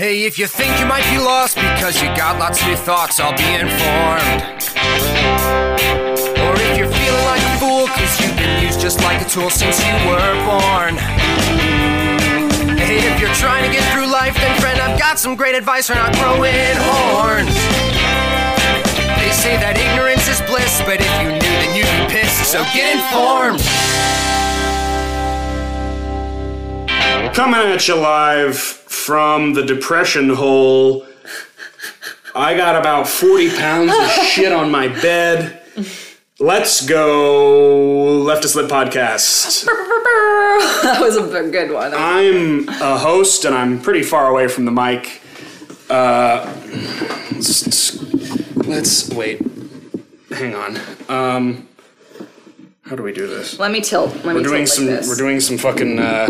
[0.00, 3.20] Hey, if you think you might be lost because you got lots of new thoughts,
[3.20, 4.40] I'll be informed.
[6.40, 9.50] Or if you're feeling like a fool because you've been used just like a tool
[9.50, 10.96] since you were born.
[12.80, 15.88] Hey, if you're trying to get through life, then friend, I've got some great advice
[15.88, 17.52] for not growing horns.
[19.20, 22.64] They say that ignorance is bliss, but if you knew, then you'd be pissed, so
[22.72, 23.60] get informed.
[27.34, 31.06] Coming at you live from the depression hole.
[32.34, 35.62] I got about 40 pounds of shit on my bed.
[36.38, 39.64] Let's go Left Leftist Lit Podcast.
[40.82, 41.92] that was a good one.
[41.94, 45.22] I'm a host and I'm pretty far away from the mic.
[45.88, 46.44] Uh,
[47.32, 48.02] let's,
[48.66, 49.40] let's- wait.
[50.30, 50.78] Hang on.
[51.08, 51.68] Um,
[52.82, 53.58] how do we do this?
[53.58, 54.14] Let me tilt.
[54.16, 54.86] Let We're tilt doing like some.
[54.86, 55.08] this.
[55.08, 56.26] We're doing some fucking uh,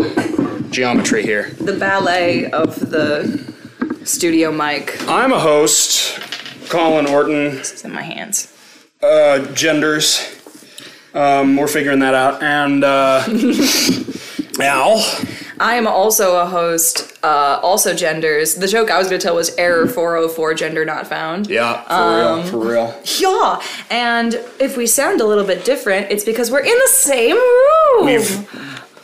[0.71, 1.51] geometry here.
[1.59, 3.53] the ballet of the
[4.03, 4.97] studio mic.
[5.07, 6.17] I'm a host,
[6.69, 7.57] Colin Orton.
[7.57, 8.47] It's in my hands.
[9.01, 10.37] Uh, genders.
[11.13, 12.41] Um, we're figuring that out.
[12.41, 13.23] And uh,
[14.61, 15.03] Al.
[15.59, 17.13] I am also a host.
[17.23, 18.55] Uh, also genders.
[18.55, 21.47] The joke I was going to tell was error 404 gender not found.
[21.47, 23.01] Yeah, for Um, real, for real.
[23.19, 27.35] Yeah, and if we sound a little bit different, it's because we're in the same
[27.35, 28.05] room.
[28.05, 28.47] We've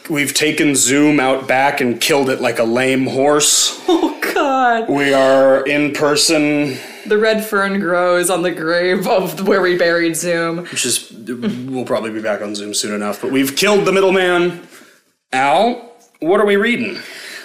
[0.10, 3.82] we've taken Zoom out back and killed it like a lame horse.
[3.88, 9.62] oh God, We are in person, the red fern grows on the grave of where
[9.62, 10.60] we buried Zoom.
[10.66, 13.22] which is we'll probably be back on Zoom soon enough.
[13.22, 14.68] But we've killed the middleman.
[15.32, 17.00] Al, what are we reading?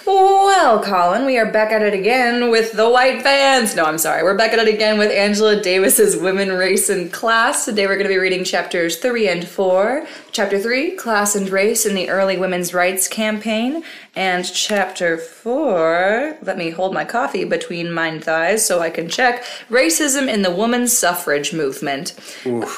[0.05, 3.73] Well, Colin, we are back at it again with the white vans.
[3.73, 4.21] No, I'm sorry.
[4.21, 7.63] We're back at it again with Angela Davis's Women, Race, and Class.
[7.63, 10.05] Today we're going to be reading chapters 3 and 4.
[10.33, 13.81] Chapter 3, Class and Race in the Early Women's Rights Campaign.
[14.13, 19.45] And chapter 4, let me hold my coffee between mine thighs so I can check,
[19.69, 22.13] Racism in the Women's Suffrage Movement.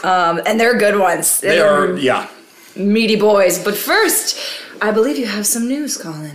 [0.05, 1.41] Um, and they're good ones.
[1.41, 2.29] They are yeah.
[2.75, 3.63] meaty boys.
[3.63, 4.37] But first,
[4.81, 6.31] I believe you have some news, Colin.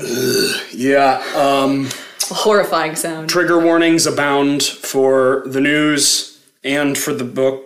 [0.72, 1.88] Yeah, um,
[2.30, 3.28] A horrifying sound.
[3.28, 7.64] trigger warnings abound for the news and for the book.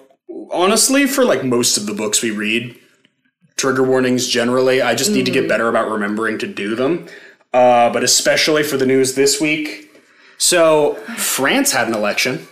[0.50, 2.78] Honestly, for like most of the books we read,
[3.56, 4.82] trigger warnings generally.
[4.82, 7.06] I just need to get better about remembering to do them.
[7.52, 9.90] Uh, but especially for the news this week.
[10.38, 12.46] So, France had an election.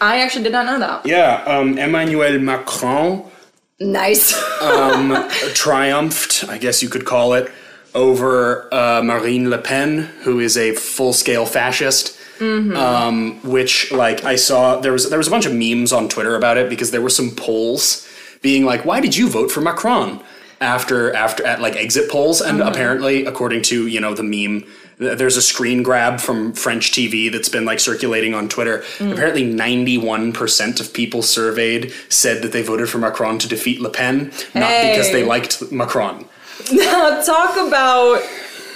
[0.00, 1.06] I actually did not know that.
[1.06, 3.30] Yeah, um, Emmanuel Macron
[3.78, 4.32] Nice.
[5.54, 7.50] triumphed, I guess you could call it,
[7.94, 12.16] over uh, Marine Le Pen, who is a full-scale fascist.
[12.40, 16.36] Um, which, like, I saw there was there was a bunch of memes on Twitter
[16.36, 18.08] about it because there were some polls
[18.40, 20.20] being like, "Why did you vote for Macron?"
[20.58, 24.64] After after at like exit polls, and apparently, according to you know the meme.
[24.98, 28.84] th- There's a screen grab from French TV that's been like circulating on Twitter.
[28.98, 34.32] Apparently, 91% of people surveyed said that they voted for Macron to defeat Le Pen,
[34.54, 36.24] not because they liked Macron.
[36.72, 38.22] Now talk about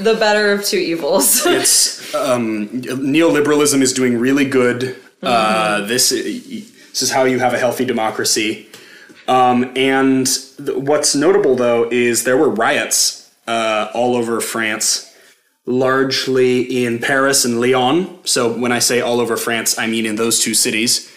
[0.01, 1.45] the better of two evils.
[1.47, 4.97] It's um, neoliberalism is doing really good.
[5.23, 8.69] Uh, this this is how you have a healthy democracy.
[9.27, 15.13] Um, and th- what's notable though is there were riots uh, all over France,
[15.67, 18.19] largely in Paris and Lyon.
[18.25, 21.11] So when I say all over France, I mean in those two cities.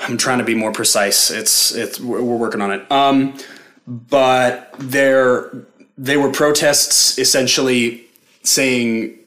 [0.00, 1.30] I'm trying to be more precise.
[1.30, 2.92] It's it's we're we're working on it.
[2.92, 3.36] Um,
[3.86, 5.50] but there
[5.98, 8.04] they were protests essentially
[8.44, 9.18] saying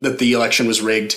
[0.00, 1.16] that the election was rigged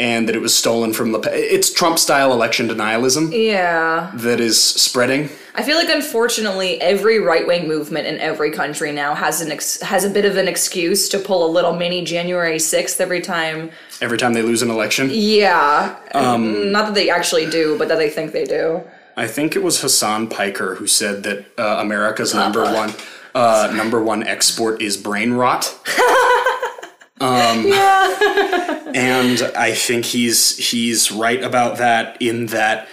[0.00, 1.32] and that it was stolen from Le Pen.
[1.34, 4.12] It's Trump style election denialism yeah.
[4.14, 5.28] that is spreading.
[5.56, 10.04] I feel like unfortunately every right-wing movement in every country now has an ex- has
[10.04, 13.72] a bit of an excuse to pull a little mini January 6th every time.
[14.00, 15.98] Every time they lose an election, Yeah.
[16.14, 18.84] Um, Not that they actually do, but that they think they do.
[19.16, 22.92] I think it was Hassan Piker who said that uh, America's number one
[23.38, 25.78] uh, number one export is brain rot.
[27.20, 27.66] Um,
[28.94, 32.86] and I think he's he's right about that in that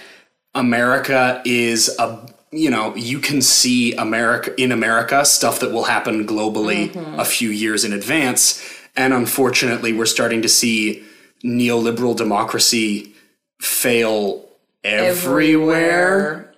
[0.56, 6.26] America is a you know you can see America in America stuff that will happen
[6.26, 8.60] globally a few years in advance,
[8.96, 11.04] and unfortunately we're starting to see
[11.44, 13.14] neoliberal democracy
[13.62, 14.44] fail
[14.84, 16.52] everywhere,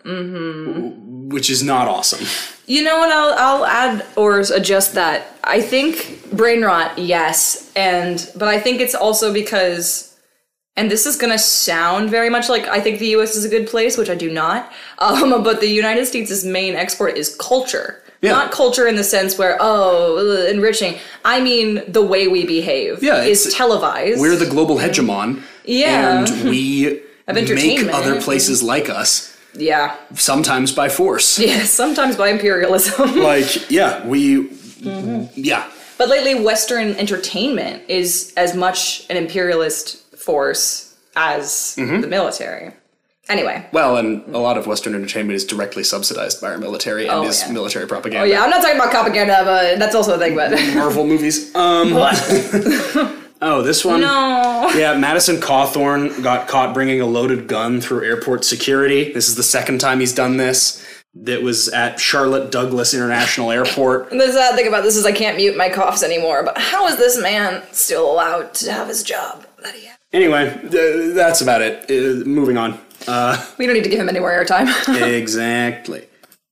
[1.30, 2.26] which is not awesome.
[2.66, 3.12] You know what?
[3.12, 5.28] I'll I'll add or adjust that.
[5.44, 10.18] I think brain rot, yes, and but I think it's also because,
[10.76, 13.36] and this is gonna sound very much like I think the U.S.
[13.36, 14.72] is a good place, which I do not.
[15.00, 18.02] Um, but the United States' main export is culture.
[18.22, 18.32] Yeah.
[18.32, 20.98] Not culture in the sense where, oh, enriching.
[21.24, 24.20] I mean, the way we behave Yeah, is televised.
[24.20, 25.44] We're the global hegemon.
[25.66, 26.26] Yeah.
[26.26, 29.96] And we make other places like us, yeah.
[30.16, 31.38] sometimes by force.
[31.48, 33.20] Yeah, sometimes by imperialism.
[33.24, 34.48] Like, yeah, we.
[34.82, 35.26] Mm-hmm.
[35.36, 35.68] Yeah.
[35.98, 42.02] but lately, Western entertainment is as much an imperialist force as Mm-hmm.
[42.02, 42.72] the military.
[43.30, 43.66] Anyway.
[43.74, 47.28] Well, and a lot of Western entertainment is directly subsidized by our military and Oh,
[47.28, 47.52] is yeah.
[47.52, 48.22] military propaganda.
[48.22, 50.52] Oh, yeah, I'm not talking about propaganda, but that's also a thing, but.
[50.76, 51.54] Marvel movies.
[51.54, 51.92] Um.
[53.42, 54.02] oh, this one.
[54.02, 54.70] no.
[54.76, 59.12] Yeah, Madison Cawthorn got caught bringing a loaded gun through airport security.
[59.14, 60.84] This is the second time he's done this.
[61.14, 64.12] That was at Charlotte Douglas International Airport.
[64.12, 66.98] The sad thing about this is I can't mute my coughs anymore, but how is
[66.98, 69.98] this man still allowed to have his job that he has?
[70.14, 71.90] Anyway, th- that's about it.
[71.90, 72.80] Uh, moving on.
[73.58, 74.68] We don't need to give him any more airtime.
[75.18, 76.08] exactly.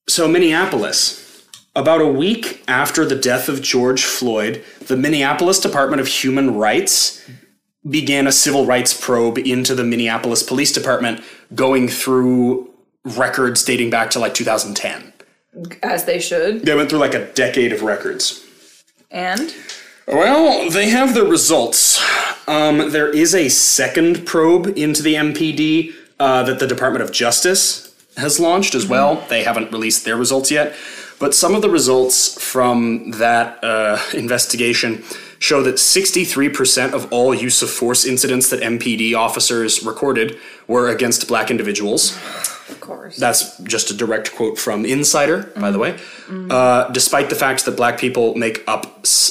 [0.09, 1.24] So, Minneapolis.
[1.75, 7.29] About a week after the death of George Floyd, the Minneapolis Department of Human Rights
[7.87, 11.21] began a civil rights probe into the Minneapolis Police Department,
[11.53, 12.73] going through
[13.03, 15.11] records dating back to like 2010.
[15.83, 16.65] As they should.
[16.65, 18.45] They went through like a decade of records.
[19.11, 19.53] And?
[20.07, 22.01] Well, they have the results.
[22.47, 27.93] Um, there is a second probe into the MPD uh, that the Department of Justice
[28.17, 29.25] has launched as well.
[29.27, 30.75] They haven't released their results yet,
[31.19, 35.03] but some of the results from that uh, investigation
[35.39, 41.27] show that 63% of all use of force incidents that MPD officers recorded were against
[41.27, 42.15] black individuals.
[42.69, 43.17] Of course.
[43.17, 45.97] That's just a direct quote from Insider, by the way.
[46.49, 48.85] Uh, despite the fact that black people make up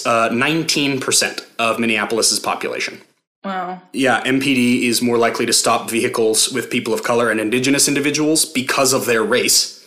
[0.06, 3.00] uh, 19% of Minneapolis's population.
[3.44, 3.82] wow.
[3.92, 8.44] Yeah, MPD is more likely to stop vehicles with people of color and indigenous individuals
[8.44, 9.84] because of their race.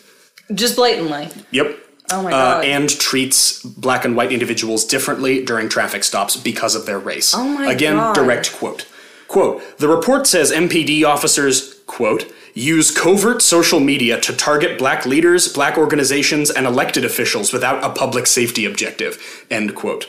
[0.53, 1.29] Just blatantly.
[1.51, 1.86] Yep.
[2.09, 6.85] Oh my Uh, and treats black and white individuals differently during traffic stops because of
[6.85, 7.33] their race.
[7.35, 8.15] Oh my Again, God.
[8.15, 8.87] direct quote.
[9.27, 15.51] Quote, the report says MPD officers, quote, use covert social media to target black leaders,
[15.51, 20.05] black organizations, and elected officials without a public safety objective, end quote.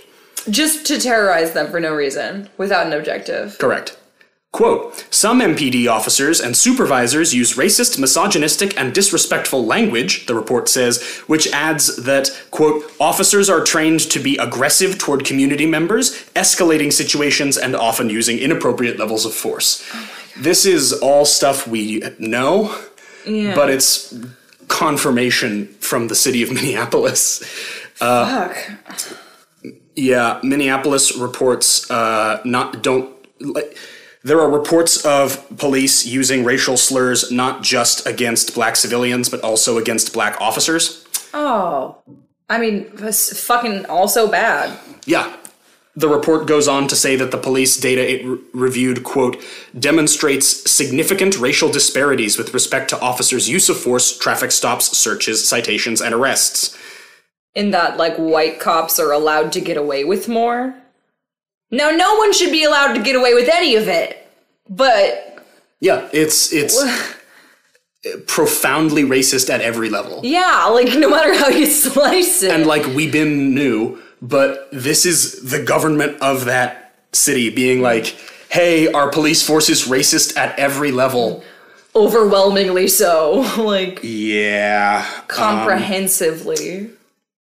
[0.48, 3.58] Just to terrorize them for no reason, without an objective.
[3.58, 3.98] Correct.
[4.58, 11.00] Quote, some MPD officers and supervisors use racist, misogynistic, and disrespectful language, the report says,
[11.28, 17.56] which adds that, quote, officers are trained to be aggressive toward community members, escalating situations,
[17.56, 19.80] and often using inappropriate levels of force.
[20.36, 22.74] this is all stuff we know,
[23.24, 23.54] Yeah.
[23.54, 24.12] but it's
[24.66, 27.44] confirmation from the city of Minneapolis.
[27.94, 28.56] Fuck.
[29.94, 33.08] Yeah, Minneapolis reports uh, not don't.
[33.40, 33.76] Like,
[34.24, 39.78] there are reports of police using racial slurs not just against black civilians but also
[39.78, 41.06] against black officers.
[41.32, 41.98] Oh.
[42.48, 44.78] I mean, it's fucking also bad.
[45.04, 45.36] Yeah.
[45.96, 49.42] The report goes on to say that the police data it re- reviewed, quote,
[49.78, 56.00] demonstrates significant racial disparities with respect to officers' use of force, traffic stops, searches, citations,
[56.00, 56.78] and arrests.
[57.54, 60.76] In that, like, white cops are allowed to get away with more.
[61.70, 64.26] Now, no one should be allowed to get away with any of it.
[64.68, 65.44] But,
[65.80, 66.76] Yeah, it's it's
[68.26, 70.20] profoundly racist at every level.
[70.24, 72.50] yeah, like, no matter how you slice it.
[72.50, 78.16] and like we've been knew, but this is the government of that city being like,
[78.50, 81.42] "Hey, our police force is racist at every level."
[81.96, 83.40] overwhelmingly so.
[83.58, 85.04] like, Yeah.
[85.14, 86.90] Um, comprehensively.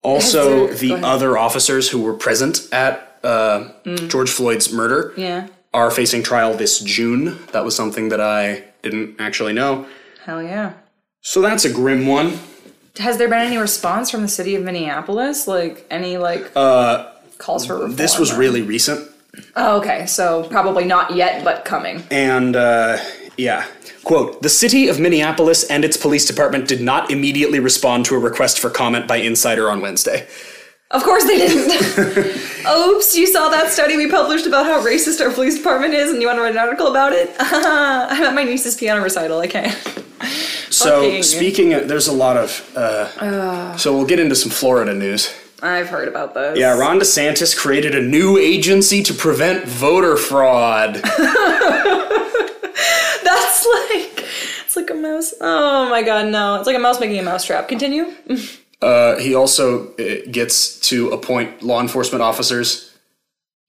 [0.01, 3.70] Also, the other officers who were present at uh,
[4.08, 5.48] George Floyd's murder yeah.
[5.74, 7.40] are facing trial this June.
[7.52, 9.88] That was something that I didn't actually know.
[10.24, 10.74] Hell yeah.
[11.22, 12.40] So that's a grim one.
[12.98, 15.48] Has there been any response from the city of Minneapolis?
[15.48, 17.96] Like, any, like, uh, calls for reform?
[17.96, 19.10] This was or- really recent.
[19.56, 22.04] Oh, okay, so probably not yet, but coming.
[22.10, 22.98] And uh,
[23.38, 23.66] yeah.
[24.04, 28.20] Quote The city of Minneapolis and its police department did not immediately respond to a
[28.20, 30.28] request for comment by Insider on Wednesday.
[30.91, 31.72] Of course they didn't.
[32.67, 36.19] Oops, you saw that study we published about how racist our police department is and
[36.22, 37.29] you want to write an article about it?
[37.39, 39.74] I'm at my niece's piano recital, I can't.
[40.69, 42.72] So, Fucking- speaking of, there's a lot of.
[42.75, 45.31] Uh, so, we'll get into some Florida news.
[45.62, 46.58] I've heard about this.
[46.58, 50.96] Yeah, Ron DeSantis created a new agency to prevent voter fraud.
[53.24, 54.25] That's like,
[54.65, 55.34] it's like a mouse.
[55.41, 56.55] Oh my god, no.
[56.55, 57.67] It's like a mouse making a mousetrap.
[57.67, 58.13] Continue.
[58.82, 62.86] Uh, he also uh, gets to appoint law enforcement officers.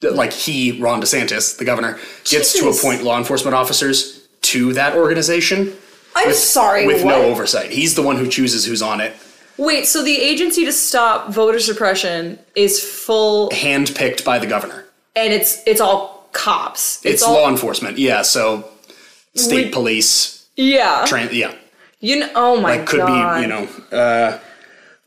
[0.03, 5.77] Like he, Ron DeSantis, the governor, gets to appoint law enforcement officers to that organization
[6.17, 7.11] I'm sorry, with what?
[7.19, 7.71] no oversight.
[7.71, 9.15] He's the one who chooses who's on it.
[9.59, 14.87] Wait, so the agency to stop voter suppression is full, handpicked by the governor.
[15.17, 17.05] and it's it's all cops.
[17.05, 17.99] It's, all, law enforcement.
[17.99, 18.65] Yeah, so
[19.35, 21.05] state We- police, Yeah.
[21.07, 21.53] tran yeah.
[22.01, 22.31] you know.
[22.35, 22.79] Oh my god.
[22.79, 23.37] Like could god.
[23.37, 24.39] be, you know, uh,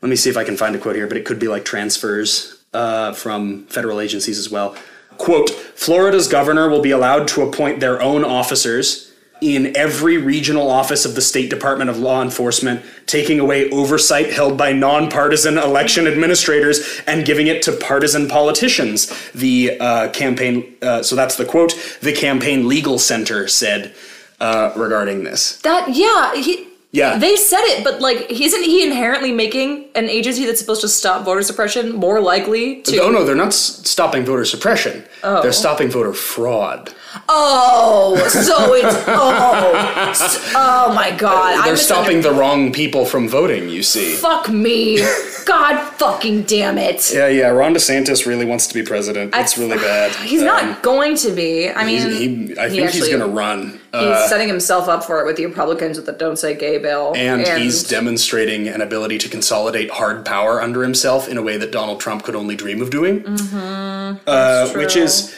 [0.04, 1.64] let me see if I can find a quote here, but it could be like
[1.64, 4.76] transfers uh, from federal agencies as well.
[5.16, 11.06] Quote, Florida's governor will be allowed to appoint their own officers in every regional office
[11.06, 17.00] of the State Department of Law Enforcement, taking away oversight held by nonpartisan election administrators
[17.06, 19.10] and giving it to partisan politicians.
[19.32, 23.94] The uh, campaign, uh, so that's the quote, the Campaign Legal Center said
[24.38, 25.62] uh, regarding this.
[25.62, 27.18] That yeah, he Yeah.
[27.18, 31.24] They said it, but like isn't he inherently making an agency that's supposed to stop
[31.24, 35.02] voter suppression more likely to Oh no, they're not s- stopping voter suppression.
[35.24, 35.42] Oh.
[35.42, 36.94] They're stopping voter fraud.
[37.28, 41.64] Oh, so it's oh, oh my god!
[41.64, 43.68] They're I'm stopping the wrong people from voting.
[43.68, 44.14] You see.
[44.14, 44.98] Fuck me,
[45.46, 47.12] God fucking damn it!
[47.12, 47.48] Yeah, yeah.
[47.48, 49.32] Ron DeSantis really wants to be president.
[49.34, 50.14] It's really bad.
[50.16, 51.70] He's Um, not going to be.
[51.70, 53.80] I mean, he, I he think he's going to run.
[53.92, 56.78] He's Uh, setting himself up for it with the Republicans with the "Don't Say Gay"
[56.78, 61.56] bill, and he's demonstrating an ability to consolidate hard power under himself in a way
[61.58, 63.22] that Donald Trump could only dream of doing.
[63.22, 64.16] Mm-hmm.
[64.26, 65.34] Uh, which is,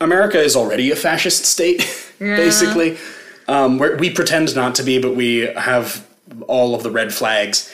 [0.00, 1.78] America is already a fascist state,
[2.18, 2.98] basically.
[3.48, 6.06] Um, we pretend not to be, but we have
[6.48, 7.72] all of the red flags.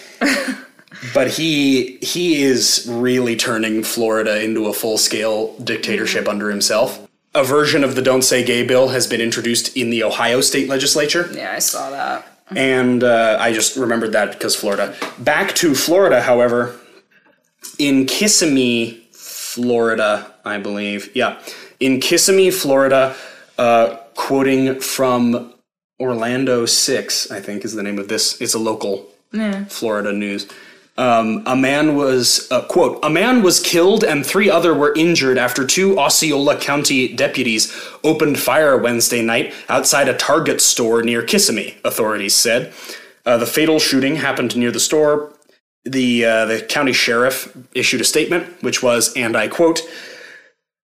[1.14, 7.09] but he he is really turning Florida into a full scale dictatorship under himself.
[7.35, 10.69] A version of the "Don't Say Gay" bill has been introduced in the Ohio state
[10.69, 11.29] legislature.
[11.33, 12.26] yeah, I saw that.
[12.55, 14.95] And uh, I just remembered that because Florida.
[15.19, 16.79] Back to Florida, however,
[17.79, 21.11] in Kissimmee, Florida, I believe.
[21.17, 21.41] Yeah.
[21.83, 23.17] In Kissimmee, Florida,
[23.59, 25.53] uh, quoting from
[25.99, 28.41] Orlando 6, I think is the name of this.
[28.41, 29.09] It's a local
[29.65, 30.47] Florida news.
[30.97, 35.39] Um, a man was, uh, quote, a man was killed and three other were injured
[35.39, 41.79] after two Osceola County deputies opened fire Wednesday night outside a Target store near Kissimmee,
[41.85, 42.73] authorities said.
[43.27, 45.33] Uh, the fatal shooting happened near the store.
[45.85, 49.81] The, uh, the county sheriff issued a statement, which was, and I quote,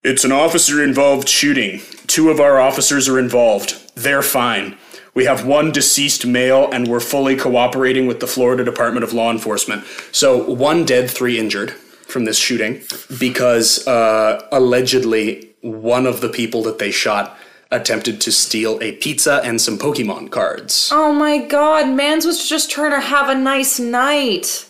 [0.04, 1.80] it's an officer involved shooting.
[2.06, 3.94] Two of our officers are involved.
[3.96, 4.76] They're fine.
[5.14, 9.30] We have one deceased male, and we're fully cooperating with the Florida Department of Law
[9.30, 9.84] Enforcement.
[10.12, 12.82] So, one dead, three injured from this shooting
[13.18, 17.36] because uh, allegedly one of the people that they shot
[17.70, 20.88] attempted to steal a pizza and some Pokemon cards.
[20.92, 24.67] Oh my god, Mans was just trying to have a nice night.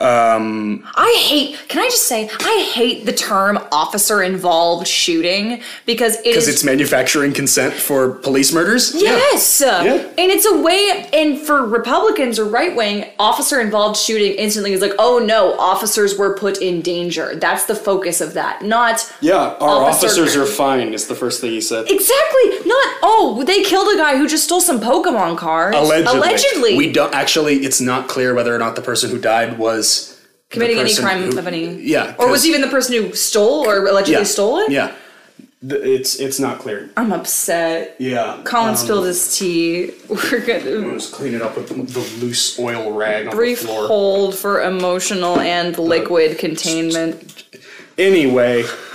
[0.00, 1.58] Um, I hate.
[1.68, 6.62] Can I just say I hate the term officer involved shooting because it Because it's
[6.62, 8.94] manufacturing consent for police murders?
[8.94, 9.94] Yes, Yeah.
[9.94, 11.08] and it's a way.
[11.12, 16.16] And for Republicans or right wing, officer involved shooting instantly is like, oh no, officers
[16.16, 17.34] were put in danger.
[17.34, 21.40] That's the focus of that, not Yeah, our Officer- officers are fine, is the first
[21.40, 21.90] thing he said.
[21.90, 22.86] exactly not.
[23.02, 25.76] Oh, they killed a guy who just stole some Pokemon cards.
[25.76, 26.18] Allegedly.
[26.18, 26.76] Allegedly.
[26.76, 29.87] We don't actually it's not clear whether or not the person who died was
[30.50, 31.74] committing any crime who- of any.
[31.82, 32.14] Yeah.
[32.18, 34.70] Or was even the person who stole or allegedly yeah, stole it?
[34.70, 34.92] Yeah.
[35.60, 36.88] It's it's not clear.
[36.96, 37.96] I'm upset.
[37.98, 38.40] Yeah.
[38.44, 39.90] Colin um, spilled his tea.
[40.08, 43.88] We're gonna Just clean it up with the loose oil rag on brief the floor.
[43.88, 47.44] hold for emotional and liquid containment.
[47.98, 48.62] Anyway,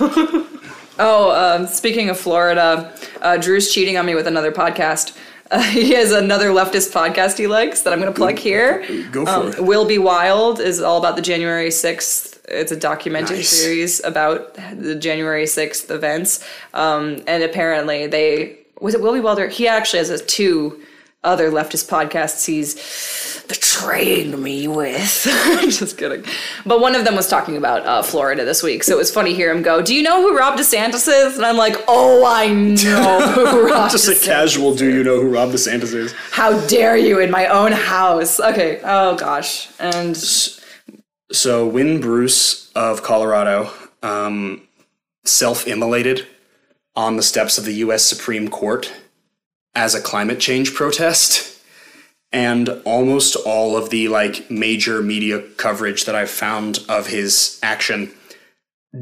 [0.96, 5.16] Oh, um, speaking of Florida, uh, Drew's cheating on me with another podcast.
[5.54, 8.84] Uh, he has another leftist podcast he likes that I'm going to plug here.
[9.12, 9.64] go for Um, it.
[9.64, 12.40] Will Be Wild is all about the January 6th.
[12.48, 13.48] It's a documentary Nice.
[13.62, 16.44] series about the January 6th events.
[16.74, 19.48] Um, and apparently they, was it Will Be Wilder?
[19.48, 20.82] He actually has a two
[21.24, 22.74] other leftist podcasts he's
[23.48, 25.24] betraying me with.
[25.62, 26.24] Just kidding.
[26.64, 28.82] But one of them was talking about uh, Florida this week.
[28.84, 31.36] So it was funny to hear him go, do you know who Rob DeSantis is?
[31.36, 35.20] And I'm like, oh, I know who Rob just a DeSantis casual do you know
[35.20, 36.14] who Rob DeSantis is?
[36.30, 38.40] how dare you in my own house?
[38.40, 38.80] Okay.
[38.82, 39.68] Oh gosh.
[39.78, 40.16] And
[41.32, 43.70] So Wynn Bruce of Colorado
[44.02, 44.62] um,
[45.24, 46.26] self-immolated
[46.96, 48.04] on the steps of the U.S.
[48.04, 48.92] Supreme Court
[49.74, 51.60] as a climate change protest,
[52.32, 58.10] and almost all of the like major media coverage that I've found of his action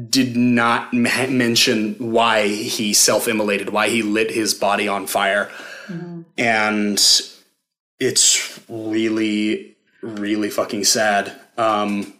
[0.09, 5.51] did not mention why he self-immolated, why he lit his body on fire,
[6.37, 6.99] and
[7.99, 11.31] it's really, really fucking sad.
[11.57, 12.13] Um,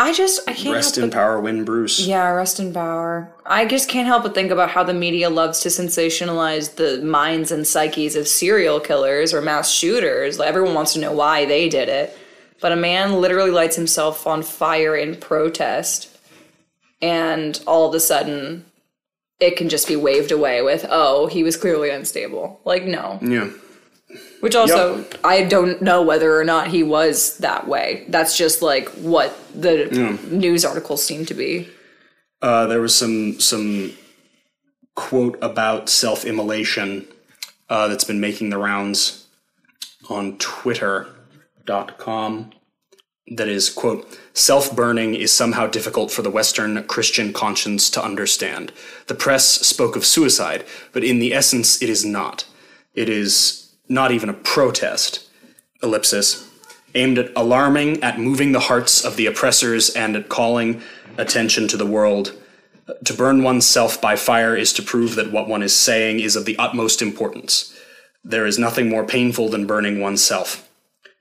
[0.00, 2.00] I just I can't Rest help in but, power, Wynn Bruce.
[2.00, 3.30] Yeah, rest in power.
[3.44, 7.52] I just can't help but think about how the media loves to sensationalize the minds
[7.52, 10.38] and psyches of serial killers or mass shooters.
[10.38, 12.16] Like everyone wants to know why they did it.
[12.62, 16.16] but a man literally lights himself on fire in protest,
[17.02, 18.64] and all of a sudden,
[19.38, 23.18] it can just be waved away with, "Oh, he was clearly unstable." Like, no.
[23.22, 23.48] Yeah.
[24.40, 28.06] Which also, I don't know whether or not he was that way.
[28.08, 31.68] That's just like what the news articles seem to be.
[32.40, 33.92] Uh, there was some some
[34.94, 37.06] quote about self-immolation
[37.68, 39.26] uh, that's been making the rounds
[40.08, 42.50] on twitter.com
[43.32, 48.72] that is quote self-burning is somehow difficult for the western christian conscience to understand.
[49.06, 52.46] The press spoke of suicide but in the essence it is not.
[52.94, 53.59] It is
[53.90, 55.28] not even a protest
[55.82, 56.48] ellipsis
[56.94, 60.80] aimed at alarming at moving the hearts of the oppressors and at calling
[61.18, 62.32] attention to the world
[63.04, 66.44] to burn oneself by fire is to prove that what one is saying is of
[66.44, 67.76] the utmost importance.
[68.24, 70.68] There is nothing more painful than burning oneself.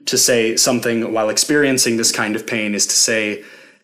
[0.05, 3.43] To say something while experiencing this kind of pain is to say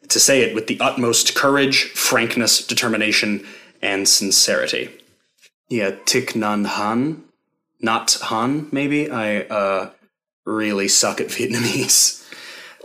[0.09, 3.43] to say it with the utmost courage, frankness, determination,
[3.81, 4.89] and sincerity.
[5.67, 7.21] Yeah, Thich Nhat Hanh,
[7.81, 9.09] not Han, maybe.
[9.09, 9.89] I uh,
[10.45, 12.21] really suck at Vietnamese.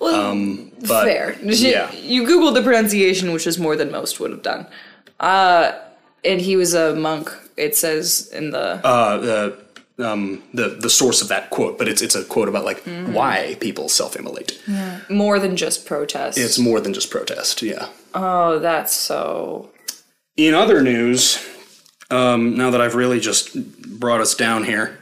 [0.02, 1.37] um, but Fair.
[1.42, 1.92] yeah.
[1.92, 4.66] You Googled the pronunciation, which is more than most would have done.
[5.18, 5.73] Uh,
[6.25, 8.85] and he was a monk, it says in the.
[8.87, 9.59] uh, the
[9.99, 12.82] um, the the source of that quote, but it's it's a quote about like
[13.12, 14.59] why people self-immolate.
[15.11, 16.38] more than just protest.
[16.38, 17.61] It's more than just protest.
[17.62, 17.88] Yeah.
[18.14, 19.70] oh, that's so.
[20.37, 21.47] In other news,
[22.11, 23.54] um, now that I've really just
[24.00, 24.99] brought us down here,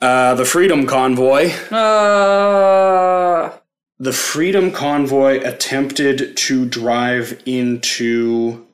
[0.00, 1.50] uh, the Freedom Convoy.
[1.70, 3.50] Uh,
[3.98, 8.66] The Freedom Convoy attempted to drive into.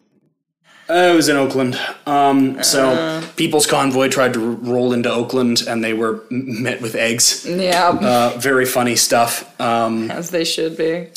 [0.88, 1.78] Uh, it was in Oakland.
[2.06, 7.46] Um, so People's Convoy tried to roll into Oakland, and they were met with eggs.
[7.46, 9.44] yeah, Uh, very funny stuff.
[9.60, 11.08] Um, as they should be.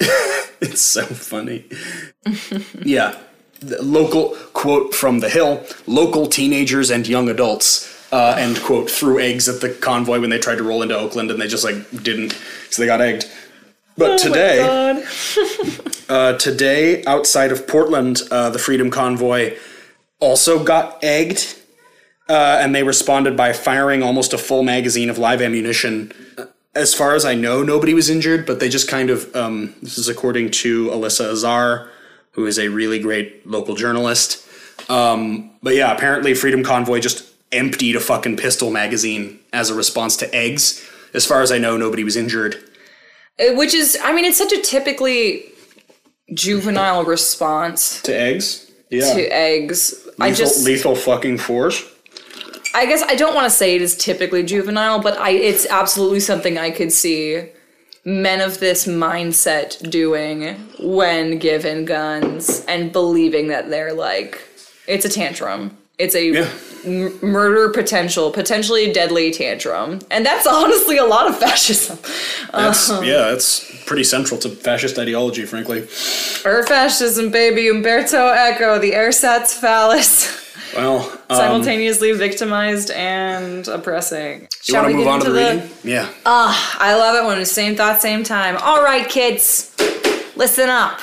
[0.58, 1.66] It's so funny.
[2.82, 3.14] yeah.
[3.82, 9.48] Local quote from the Hill local teenagers and young adults, uh, end quote, threw eggs
[9.48, 12.32] at the convoy when they tried to roll into Oakland and they just like didn't,
[12.70, 13.30] so they got egged.
[13.98, 14.60] But today,
[16.08, 19.56] uh, today outside of Portland, uh, the Freedom Convoy
[20.20, 21.56] also got egged.
[22.28, 26.12] Uh, and they responded by firing almost a full magazine of live ammunition.
[26.74, 29.34] As far as I know, nobody was injured, but they just kind of.
[29.34, 31.88] Um, this is according to Alissa Azar,
[32.36, 34.46] who is a really great local journalist.
[34.88, 40.16] Um, but yeah, apparently Freedom Convoy just emptied a fucking pistol magazine as a response
[40.18, 40.86] to eggs.
[41.14, 42.56] As far as I know, nobody was injured.
[43.40, 45.46] Uh, Which is, I mean, it's such a typically
[46.34, 48.70] juvenile response To eggs?
[48.90, 49.14] Yeah.
[49.14, 50.06] to eggs.
[50.20, 51.82] I lethal, just, lethal fucking force.
[52.74, 56.20] I guess I don't want to say it is typically juvenile, but I it's absolutely
[56.20, 57.48] something I could see
[58.06, 64.40] men of this mindset doing when given guns and believing that they're like
[64.86, 65.76] it's a tantrum.
[65.98, 66.48] It's a Yeah.
[66.84, 69.98] m- murder potential, potentially deadly tantrum.
[70.10, 71.98] And that's honestly a lot of fascism.
[72.52, 73.02] That's Uh-huh.
[73.02, 75.80] yeah, that's pretty central to fascist ideology, frankly.
[76.44, 77.68] Or fascism, baby.
[77.68, 80.28] Umberto Eco, the ersatz phallus.
[80.76, 84.42] Well, um, Simultaneously victimized and oppressing.
[84.42, 85.76] you Shall want we get on to into the reading?
[85.84, 86.12] Yeah.
[86.26, 88.56] I love it when it's same thought, same time.
[88.58, 89.74] All right, kids,
[90.36, 91.00] listen up.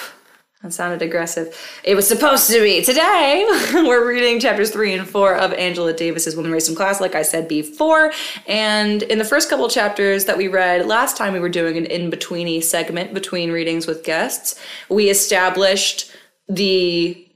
[0.64, 1.54] That sounded aggressive.
[1.84, 2.82] It was supposed to be.
[2.82, 7.16] Today, we're reading chapters three and four of Angela Davis's Women, Race, and Class, like
[7.16, 8.14] I said before.
[8.48, 11.86] And in the first couple chapters that we read last time, we were doing an
[11.88, 14.58] in betweeny segment between readings with guests.
[14.88, 16.10] We established
[16.48, 17.28] the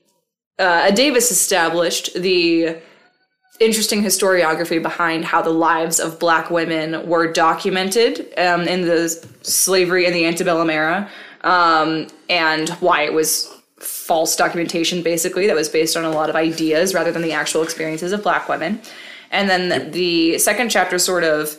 [0.60, 2.78] uh, Davis established the
[3.60, 9.10] interesting historiography behind how the lives of black women were documented um, in the
[9.42, 11.10] slavery in the antebellum era
[11.42, 16.36] um, and why it was false documentation basically that was based on a lot of
[16.36, 18.82] ideas rather than the actual experiences of black women.
[19.32, 21.58] And then the, the second chapter sort of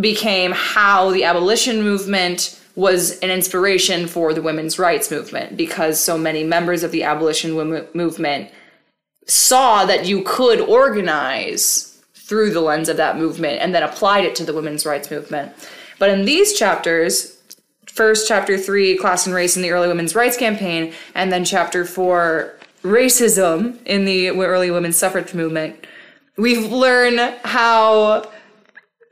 [0.00, 6.18] became how the abolition movement was an inspiration for the women's rights movement because so
[6.18, 7.52] many members of the abolition
[7.94, 8.50] movement
[9.26, 14.34] saw that you could organize through the lens of that movement and then applied it
[14.34, 15.52] to the women's rights movement.
[15.98, 17.38] But in these chapters,
[17.86, 21.84] first chapter three, class and race in the early women's rights campaign, and then chapter
[21.84, 25.86] four, racism in the early women's suffrage movement,
[26.36, 28.30] we've learned how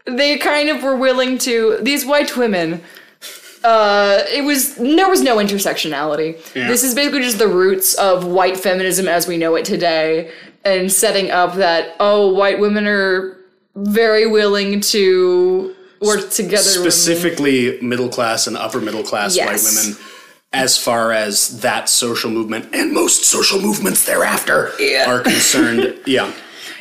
[0.06, 2.82] they kind of were willing to, these white women,
[3.64, 6.36] uh, it was there was no intersectionality.
[6.54, 10.30] This is basically just the roots of white feminism as we know it today,
[10.64, 13.36] and setting up that oh, white women are
[13.74, 16.62] very willing to work together.
[16.62, 19.46] specifically middle class and upper middle class Yes.
[19.46, 19.98] white women
[20.52, 25.08] as far as that social movement and most social movements thereafter Yeah.
[25.10, 26.30] are concerned yeah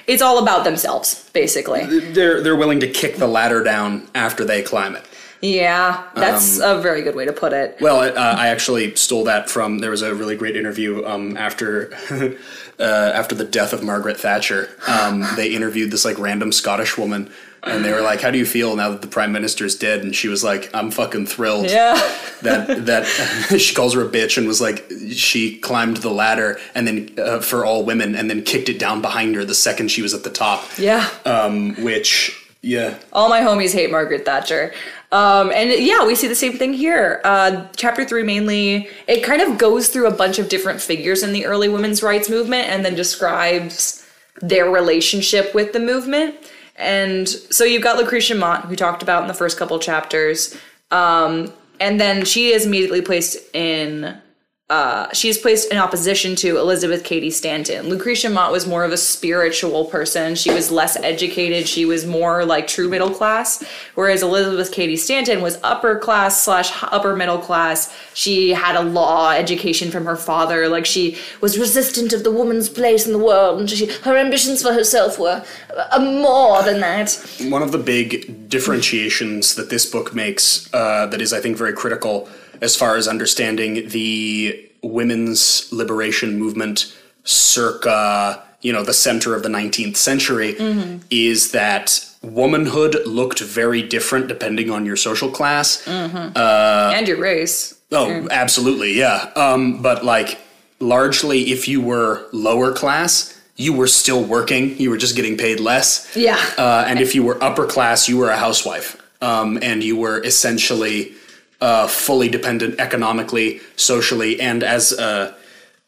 [0.07, 1.85] It's all about themselves, basically.
[2.11, 5.05] they're they're willing to kick the ladder down after they climb it
[5.41, 7.77] Yeah, that's Um, a very good way to put it.
[7.81, 11.91] well uh, i actually stole that from there was a really great interview um, after
[12.79, 17.29] uh, after the death of margaret thatcher um, they interviewed this like random scottish woman
[17.63, 20.15] and they were like how do you feel now that the prime minister's dead and
[20.15, 21.95] she was like i'm fucking thrilled Yeah.
[22.41, 23.05] that that
[23.59, 27.39] she calls her a bitch and was like she climbed the ladder and then uh,
[27.39, 30.23] for all women and then kicked it down behind her the second she was at
[30.23, 31.07] the top Yeah.
[31.25, 34.71] um which yeah All my homies hate Margaret Thatcher.
[35.11, 37.19] Um, and yeah, we see the same thing here.
[37.25, 41.33] Uh, chapter three mainly, it kind of goes through a bunch of different figures in
[41.33, 44.07] the early women's rights movement and then describes
[44.41, 46.35] their relationship with the movement.
[46.77, 50.57] And so you've got Lucretia Mott, who talked about in the first couple chapters.
[50.89, 54.17] Um, and then she is immediately placed in
[54.71, 57.89] uh, she is placed in opposition to Elizabeth Cady Stanton.
[57.89, 60.33] Lucretia Mott was more of a spiritual person.
[60.33, 61.67] She was less educated.
[61.67, 63.61] She was more like true middle class,
[63.95, 67.93] whereas Elizabeth Cady Stanton was upper class slash upper middle class.
[68.13, 70.69] She had a law education from her father.
[70.69, 74.61] Like she was resistant of the woman's place in the world, and she, her ambitions
[74.61, 75.43] for herself were
[75.75, 77.11] uh, more than that.
[77.49, 81.73] one of the big differentiations that this book makes uh, that is i think very
[81.73, 82.29] critical
[82.61, 89.49] as far as understanding the women's liberation movement circa you know the center of the
[89.49, 90.55] 19th century
[91.09, 95.85] is that womanhood looked very different depending on your social class
[96.95, 97.75] and your race.
[97.91, 99.31] Oh, absolutely, yeah.
[99.35, 100.39] Um, but like,
[100.79, 104.77] largely, if you were lower class, you were still working.
[104.77, 106.09] You were just getting paid less.
[106.15, 106.39] Yeah.
[106.57, 110.23] Uh, and if you were upper class, you were a housewife, um, and you were
[110.23, 111.13] essentially
[111.61, 115.33] uh, fully dependent economically, socially, and as uh,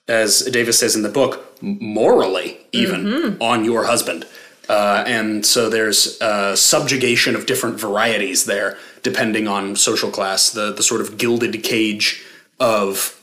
[0.07, 4.25] as Davis says in the book, morally, even on your husband.
[4.69, 10.51] Uh, and so there's uh, subjugation of different varieties there, depending on social class.
[10.51, 12.23] The the sort of gilded cage
[12.59, 13.19] of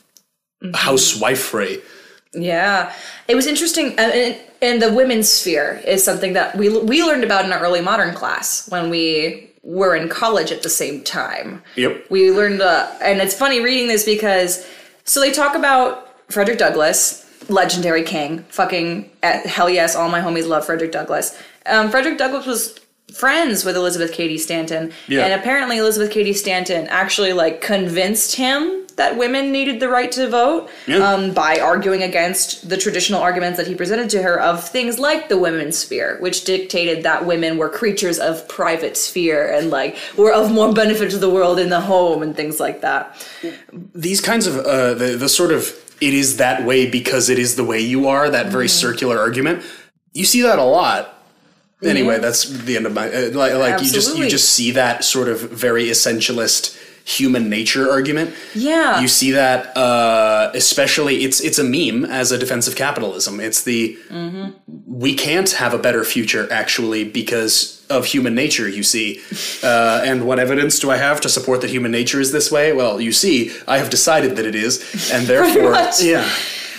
[0.62, 1.82] housewifery.
[2.32, 2.92] Yeah,
[3.26, 7.24] it was interesting, uh, and, and the women's sphere is something that we we learned
[7.24, 11.62] about in our early modern class when we were in college at the same time.
[11.76, 12.06] Yep.
[12.10, 14.66] We learned, uh, and it's funny reading this because
[15.04, 20.46] so they talk about Frederick Douglass, legendary king, fucking uh, hell yes, all my homies
[20.46, 21.36] love Frederick Douglass.
[21.66, 22.78] Um, Frederick Douglass was
[23.14, 25.24] friends with Elizabeth Cady Stanton, Yeah.
[25.24, 30.28] and apparently Elizabeth Cady Stanton actually like convinced him that women needed the right to
[30.28, 30.96] vote Yeah.
[30.98, 35.28] um, by arguing against the traditional arguments that he presented to her of things like
[35.30, 40.32] the women's sphere, which dictated that women were creatures of private sphere and like were
[40.32, 43.16] of more benefit to the world in the home and things like that.
[43.94, 47.56] these kinds of uh, the the sort of it is that way because it is
[47.56, 49.62] the way you are that very circular argument
[50.12, 51.19] you see that a lot
[51.82, 55.04] anyway that's the end of my uh, like, like you just you just see that
[55.04, 58.34] sort of very essentialist human nature argument.
[58.54, 59.00] Yeah.
[59.00, 63.40] you see that uh, especially it's it's a meme as a defense of capitalism.
[63.40, 63.98] It's the
[64.86, 69.20] we can't have a better future actually because of human nature you see.
[69.62, 72.72] Uh, and what evidence do i have to support that human nature is this way?
[72.72, 76.26] Well you see i have decided that it is and therefore yeah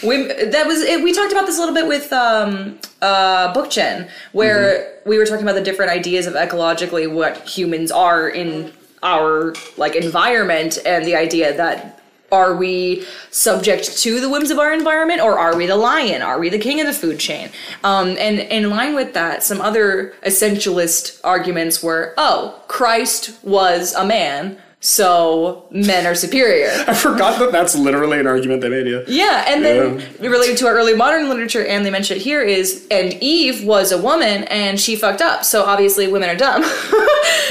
[0.03, 4.09] We, that was it, we talked about this a little bit with um, uh, Bookchin,
[4.31, 9.53] where we were talking about the different ideas of ecologically what humans are in our
[9.77, 15.19] like environment, and the idea that are we subject to the whims of our environment,
[15.21, 16.21] or are we the lion?
[16.21, 17.49] Are we the king of the food chain?
[17.83, 24.05] Um, and in line with that, some other essentialist arguments were, oh, Christ was a
[24.05, 24.57] man.
[24.83, 26.69] So men are superior.
[26.87, 30.67] i forgot that that's literally an argument they made yeah Yeah, and then related to
[30.67, 34.43] our early modern literature, and they mention it here is, and Eve was a woman
[34.45, 36.63] and she fucked up, so obviously women are dumb.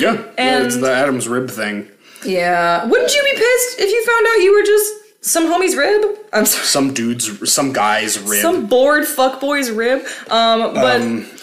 [0.01, 1.89] yeah And- it's the adam's rib thing
[2.23, 2.85] yeah.
[2.85, 6.19] Wouldn't you be pissed if you found out you were just some homie's rib?
[6.33, 6.65] I'm sorry.
[6.65, 10.05] some dude's some guy's rib Some bored fuckboy's rib.
[10.31, 11.01] Um, but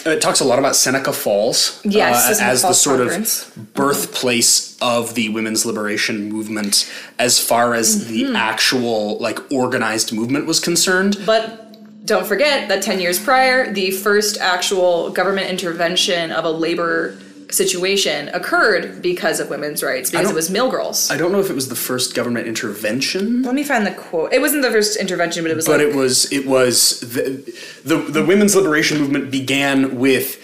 [0.08, 3.48] it talks a lot about Seneca Falls Yes, uh, the Seneca as the sort Conference.
[3.56, 8.34] of birthplace of the women's liberation movement as far as Mm-hmm.
[8.34, 11.18] the actual like organized movement was concerned.
[11.26, 11.64] But
[12.06, 17.18] don't forget that 10 years prior, the first actual government intervention of a labor
[17.52, 21.10] situation occurred because of women's rights, because it was mill girls.
[21.10, 24.34] I don't know if it was the first government intervention, Let me find the quote.
[24.34, 27.54] It wasn't the first intervention, but it was but like it was it was the,
[27.84, 30.44] the the women's liberation movement began with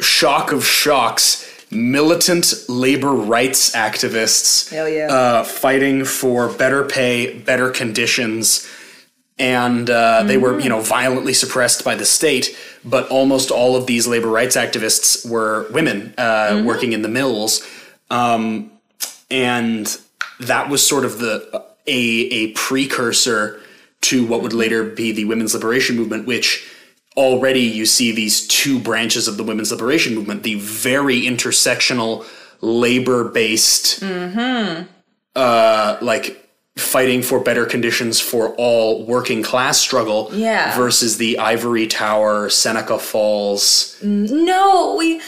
[0.00, 5.06] shock of shocks militant labor rights activists yeah.
[5.06, 8.68] uh, fighting for better pay, better conditions,
[9.40, 12.56] and uh, they were, you know, violently suppressed by the state.
[12.84, 17.66] But almost all of these labor rights activists were women uh, working in the mills,
[18.10, 18.70] um,
[19.30, 19.98] and
[20.38, 23.60] that was sort of the a a precursor
[24.02, 26.66] to what would later be the women's liberation movement, which
[27.16, 32.24] already you see these two branches of the women's liberation movement the very intersectional
[32.60, 34.00] labor based
[35.34, 36.39] uh like
[36.80, 40.76] fighting for better conditions for all working class struggle Yeah.
[40.76, 45.20] versus the ivory tower seneca falls No, we.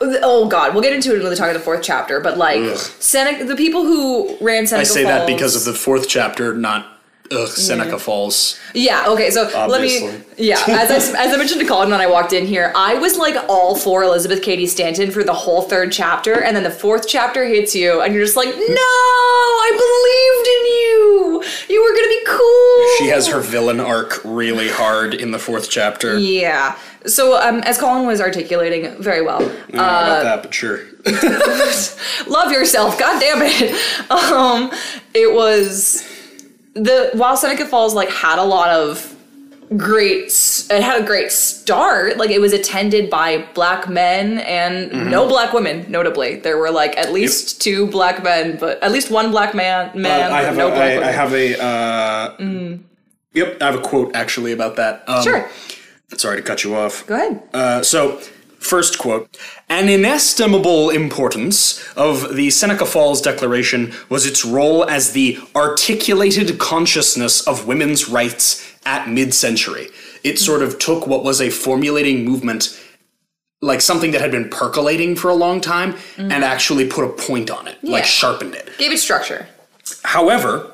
[0.00, 2.18] Oh God, we'll get into it when we talk about the fourth chapter.
[2.18, 5.78] But like Seneca, the people who ran Seneca i say Falls, that because of the
[5.78, 6.86] fourth chapter not
[7.30, 9.04] ugh, seneca falls Yeah.
[9.10, 9.30] Okay.
[9.30, 10.08] So Obviously.
[10.08, 10.24] let me.
[10.38, 10.56] Yeah.
[10.68, 13.36] As I, as I mentioned to Colin when I walked in here, I was like
[13.48, 17.44] all for Elizabeth Cady Stanton for the whole third chapter, and then the fourth chapter
[17.44, 20.48] hits you, and you're just like, no, I believed
[21.68, 21.82] you.
[21.82, 22.86] Were gonna be cool.
[22.98, 26.76] she has her villain arc really hard in the fourth chapter Yeah.
[27.06, 30.80] So um, as Colin was articulating very well, I don't know about that but sure
[32.28, 34.70] love yourself god damn it um
[35.14, 36.04] it was
[36.74, 39.11] the while seneca falls like had a lot of
[39.76, 40.26] great
[40.70, 42.16] it had a great start.
[42.16, 45.10] Like it was attended by black men and Mm-hmm.
[45.10, 46.36] no black women notably.
[46.36, 50.30] There were like at least two black men but at least one black man man
[50.30, 51.08] Uh, I have no a, black I.
[51.08, 52.36] I have a uh,
[53.32, 55.04] yep I have a quote actually about that.
[55.08, 55.48] Um, sure.
[56.16, 57.06] sorry to cut you off.
[57.06, 57.42] Go ahead.
[57.54, 58.16] Uh, so,
[58.58, 59.36] first quote.
[59.68, 67.46] An inestimable importance of the Seneca Falls Declaration was its role as the articulated consciousness
[67.46, 69.88] of women's rights at mid century.
[70.24, 72.80] It sort of took what was a formulating movement,
[73.60, 76.42] like something that had been percolating for a long time, and mm-hmm.
[76.42, 78.70] actually put a point on it, like sharpened it.
[78.78, 79.48] gave it structure
[80.04, 80.72] However,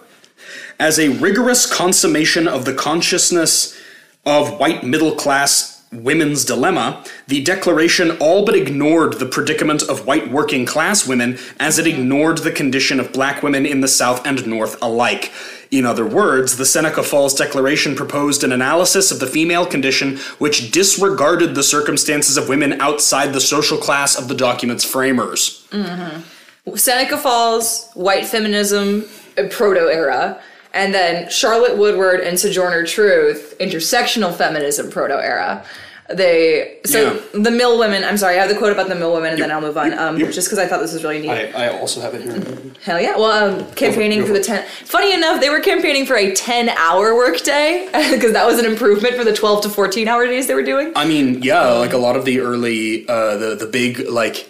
[0.78, 3.76] as a rigorous consummation of the consciousness
[4.24, 10.30] of white middle class women's dilemma, the Declaration all but ignored the predicament of white
[10.30, 12.00] working class women as it mm-hmm.
[12.00, 15.32] ignored the condition of black women in the South and North alike.
[15.70, 20.70] In other words, the Seneca Falls Declaration proposed an analysis of the female condition which
[20.70, 25.66] disregarded the circumstances of women outside the social class of the document's framers.
[25.70, 26.74] Mm-hmm.
[26.74, 29.04] Seneca Falls, white feminism,
[29.50, 30.40] proto era,
[30.74, 35.64] and then Charlotte Woodward and Sojourner Truth, intersectional feminism, proto era.
[36.10, 37.40] They so Yeah.
[37.42, 38.02] the mill women.
[38.02, 39.92] I'm sorry, I have the quote about the mill women, and then I'll move on.
[39.98, 41.28] Um, just because I thought this was really neat.
[41.28, 42.42] I, I also have it here.
[42.82, 43.14] Hell yeah!
[43.16, 44.66] Well, um, campaigning for the ten.
[44.84, 49.24] Funny enough, they were campaigning for a ten-hour workday because that was an improvement for
[49.24, 50.92] the twelve to fourteen-hour days they were doing.
[50.96, 54.48] I mean, yeah, like a lot of the early, uh, the the big like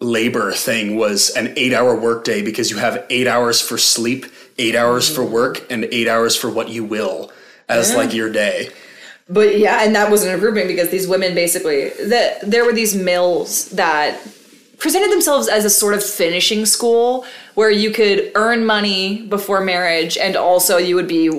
[0.00, 4.24] labor thing was an eight-hour workday because you have eight hours for sleep,
[4.56, 7.30] eight hours for work, and eight hours for what you will
[7.68, 8.70] as like your day.
[9.28, 12.94] But yeah, and that was an improvement because these women basically that there were these
[12.94, 14.20] mills that
[14.78, 20.16] presented themselves as a sort of finishing school where you could earn money before marriage
[20.16, 21.30] and also you would be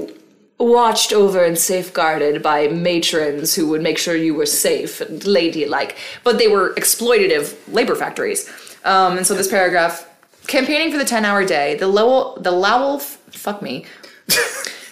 [0.60, 5.95] watched over and safeguarded by matrons who would make sure you were safe and ladylike.
[6.23, 8.50] But they were exploitative labor factories.
[8.84, 10.10] Um, and so this paragraph
[10.47, 13.86] campaigning for the 10 hour day, the Lowell, the Lowell, fuck me.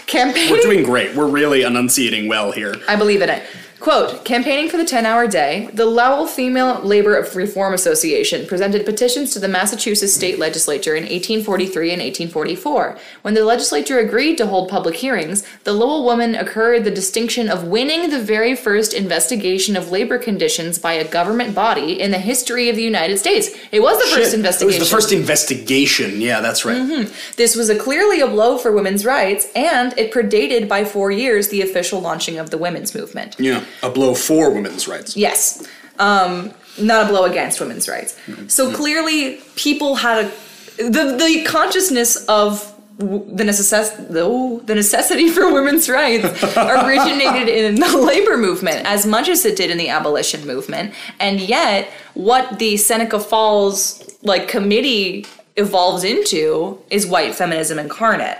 [0.08, 1.16] Campaigning We're doing great.
[1.16, 2.76] We're really enunciating well here.
[2.88, 3.44] I believe in it.
[3.86, 9.32] Quote, campaigning for the 10 hour day, the Lowell Female Labor Reform Association presented petitions
[9.34, 12.98] to the Massachusetts state legislature in 1843 and 1844.
[13.22, 17.68] When the legislature agreed to hold public hearings, the Lowell woman occurred the distinction of
[17.68, 22.70] winning the very first investigation of labor conditions by a government body in the history
[22.70, 23.52] of the United States.
[23.72, 24.78] It was the first investigation.
[24.78, 26.22] It was the first investigation.
[26.22, 26.78] Yeah, that's right.
[26.78, 27.14] Mm-hmm.
[27.36, 31.50] This was a clearly a blow for women's rights, and it predated by four years
[31.50, 33.36] the official launching of the women's movement.
[33.38, 35.16] Yeah, a blow for women's rights.
[35.16, 35.68] Yes.
[36.00, 38.18] Um, not a blow against women's rights.
[38.48, 40.32] So clearly, people had a
[40.78, 46.26] the the consciousness of the necess- the, ooh, the necessity for women's rights
[46.58, 51.42] originated in the labor movement as much as it did in the abolition movement and
[51.42, 55.26] yet what the Seneca Falls like committee
[55.58, 58.38] evolves into is white feminism incarnate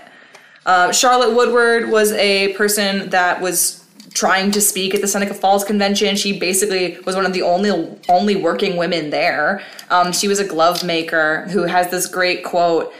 [0.64, 3.84] uh, Charlotte Woodward was a person that was
[4.16, 6.16] trying to speak at the Seneca Falls Convention.
[6.16, 7.70] She basically was one of the only
[8.08, 9.62] only working women there.
[9.90, 12.92] Um, she was a glove maker who has this great quote,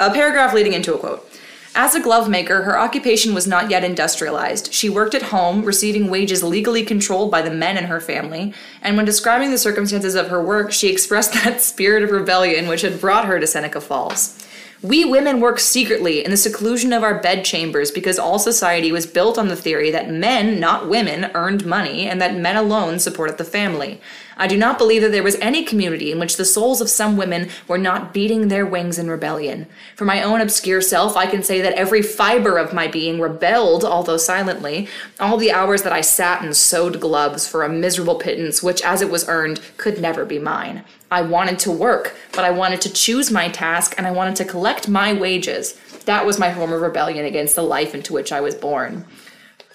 [0.00, 1.30] a paragraph leading into a quote.
[1.76, 4.72] As a glove maker, her occupation was not yet industrialized.
[4.72, 8.96] She worked at home, receiving wages legally controlled by the men in her family, and
[8.96, 13.00] when describing the circumstances of her work, she expressed that spirit of rebellion which had
[13.00, 14.40] brought her to Seneca Falls.
[14.84, 19.38] We women work secretly in the seclusion of our bedchambers because all society was built
[19.38, 23.44] on the theory that men, not women, earned money and that men alone supported the
[23.44, 23.98] family.
[24.36, 27.16] I do not believe that there was any community in which the souls of some
[27.16, 29.66] women were not beating their wings in rebellion.
[29.96, 33.84] For my own obscure self, I can say that every fiber of my being rebelled,
[33.84, 34.88] although silently,
[35.20, 39.02] all the hours that I sat and sewed gloves for a miserable pittance which, as
[39.02, 40.84] it was earned, could never be mine.
[41.10, 44.44] I wanted to work, but I wanted to choose my task and I wanted to
[44.44, 45.74] collect my wages.
[46.06, 49.04] That was my form of rebellion against the life into which I was born.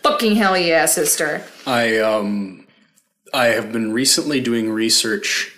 [0.04, 1.43] Fucking hell yeah, sister.
[1.65, 2.59] I um
[3.34, 5.54] I have been recently doing research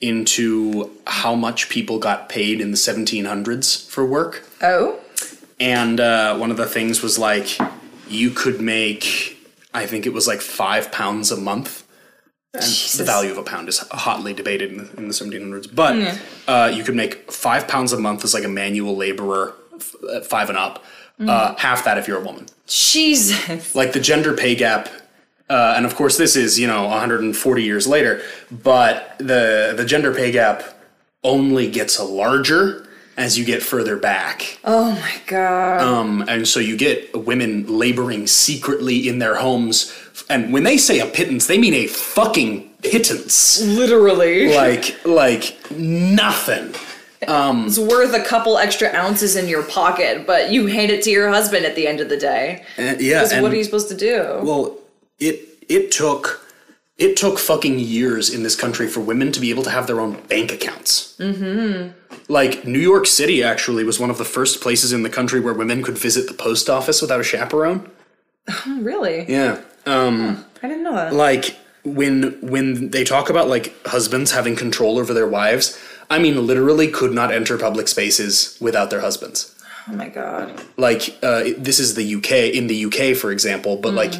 [0.00, 4.44] into how much people got paid in the 1700s for work.
[4.60, 5.00] Oh?
[5.60, 7.58] And uh, one of the things was like
[8.08, 9.38] you could make,
[9.72, 11.82] I think it was like five pounds a month.
[12.52, 12.98] And Jesus.
[12.98, 15.74] the value of a pound is hotly debated in the, in the 1700s.
[15.74, 20.26] But uh, you could make five pounds a month as like a manual laborer, f-
[20.26, 20.84] five and up.
[21.18, 22.46] Uh, half that if you're a woman.
[22.66, 23.74] Jesus.
[23.74, 24.88] Like the gender pay gap.
[25.54, 30.12] Uh, and of course, this is you know 140 years later, but the the gender
[30.12, 30.62] pay gap
[31.22, 34.58] only gets larger as you get further back.
[34.64, 35.80] Oh my god.
[35.80, 39.94] Um, and so you get women laboring secretly in their homes.
[40.28, 43.60] And when they say a pittance, they mean a fucking pittance.
[43.62, 44.54] Literally.
[44.54, 46.74] Like, like nothing.
[47.28, 51.10] Um, It's worth a couple extra ounces in your pocket, but you hand it to
[51.10, 52.64] your husband at the end of the day.
[52.76, 53.22] And, yeah.
[53.22, 54.40] Because what are you supposed to do?
[54.42, 54.78] well,
[55.18, 56.46] it it took
[56.96, 60.00] it took fucking years in this country for women to be able to have their
[60.00, 61.16] own bank accounts.
[61.18, 61.90] Mm-hmm.
[62.28, 65.52] Like New York City actually was one of the first places in the country where
[65.54, 67.90] women could visit the post office without a chaperone.
[68.68, 69.24] Really?
[69.28, 69.60] Yeah.
[69.86, 71.12] Um, I didn't know that.
[71.14, 76.46] like when when they talk about like husbands having control over their wives i mean
[76.46, 79.54] literally could not enter public spaces without their husbands
[79.88, 80.62] oh my god.
[80.78, 84.14] like uh, this is the uk in the uk for example but like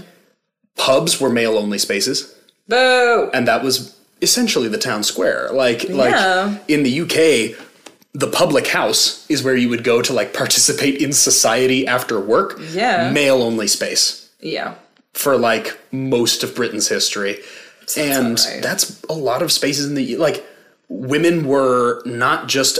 [0.77, 2.35] pubs were male only spaces
[2.69, 3.31] Boo!
[3.35, 5.95] and that was essentially the town square like Yeah.
[5.95, 7.57] like in the uk
[8.17, 12.59] the public house is where you would go to like participate in society after work
[12.73, 13.11] Yeah.
[13.11, 14.75] male only space Yeah.
[15.13, 17.39] for like most of Britain's history.
[17.97, 18.63] and alright.
[18.63, 20.45] that's a lot of spaces in the like
[20.89, 22.79] women were not just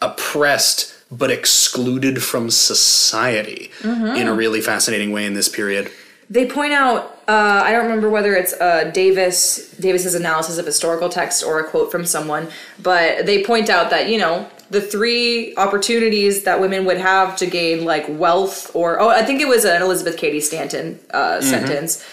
[0.00, 4.16] oppressed but excluded from society Mm-hmm.
[4.16, 5.90] in a really fascinating way in this period.
[6.28, 11.08] They point out, uh, I don't remember whether it's uh, Davis Davis's analysis of historical
[11.08, 12.48] text or a quote from someone,
[12.82, 17.46] but they point out that you know the three opportunities that women would have to
[17.46, 22.04] gain like wealth or oh I think it was an Elizabeth Cady Stanton uh, sentence.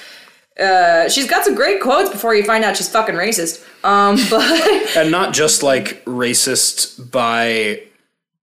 [0.59, 3.65] Uh, she's got some great quotes before you find out she's fucking racist.
[3.83, 7.81] Um, but And not just like racist by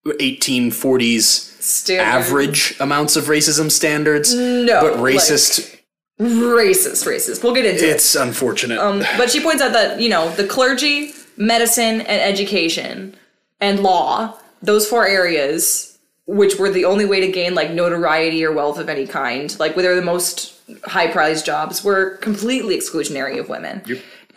[0.05, 2.03] 1840s Standard.
[2.05, 5.77] average amounts of racism standards, No, but like- racist.
[6.21, 7.43] racist, racist.
[7.43, 7.91] We'll get into it.
[7.91, 8.79] it's unfortunate.
[8.79, 13.15] Um, but she points out that you know the clergy, medicine, and education
[13.61, 18.53] and law, those four areas, which were the only way to gain like notoriety or
[18.53, 20.55] wealth of any kind, like where they're the most
[20.85, 23.83] high priced jobs, were completely exclusionary of women.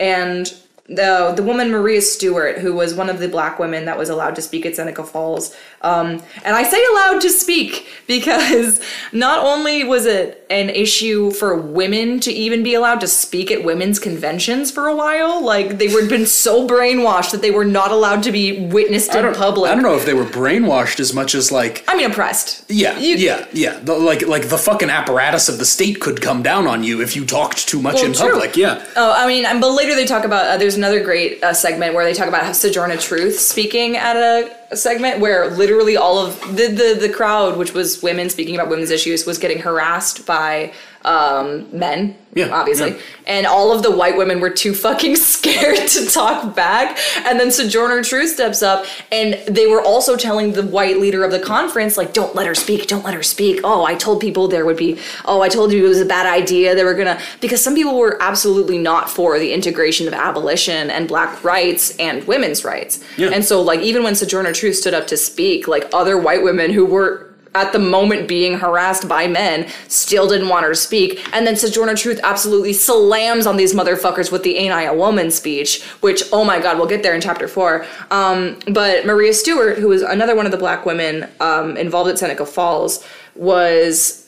[0.00, 0.52] And
[0.86, 4.34] the the woman Maria Stewart, who was one of the black women that was allowed
[4.36, 9.82] to speak at Seneca Falls, um, and I say allowed to speak because not only
[9.84, 14.70] was it an issue for women to even be allowed to speak at women's conventions
[14.70, 18.30] for a while, like they were been so brainwashed that they were not allowed to
[18.32, 19.70] be witnessed in public.
[19.70, 22.64] I don't know if they were brainwashed as much as like I mean, oppressed.
[22.68, 23.78] Yeah, You- yeah, yeah.
[23.82, 27.16] The, like, like the fucking apparatus of the state could come down on you if
[27.16, 28.30] you talked too much Well, in true.
[28.32, 28.56] public.
[28.56, 30.44] Yeah, Oh, I mean, but later they talk about.
[30.46, 34.54] Uh, there's another great uh, segment where they talk about Sojourner Truth speaking at a,
[34.70, 38.68] a segment where literally all of the, the the crowd, which was women speaking about
[38.68, 40.72] women's issues, was getting harassed by
[41.04, 42.16] um, men.
[42.34, 43.00] Yeah, obviously, yeah.
[43.28, 46.98] and all of the white women were too fucking scared to talk back.
[47.24, 51.30] And then Sojourner Truth steps up, and they were also telling the white leader of
[51.30, 52.88] the conference, like, "Don't let her speak.
[52.88, 54.98] Don't let her speak." Oh, I told people there would be.
[55.24, 56.74] Oh, I told you it was a bad idea.
[56.74, 61.06] They were gonna because some people were absolutely not for the integration of abolition and
[61.06, 62.98] black rights and women's rights.
[63.16, 63.28] Yeah.
[63.28, 66.72] And so, like, even when Sojourner Truth stood up to speak, like other white women
[66.72, 71.24] who were at the moment being harassed by men, still didn't want her to speak.
[71.34, 75.30] And then Sojourner Truth absolutely slams on these motherfuckers with the Ain't I a Woman
[75.30, 77.86] speech, which, oh my god, we'll get there in chapter four.
[78.10, 82.18] Um, but Maria Stewart, who was another one of the black women um, involved at
[82.18, 84.24] Seneca Falls, was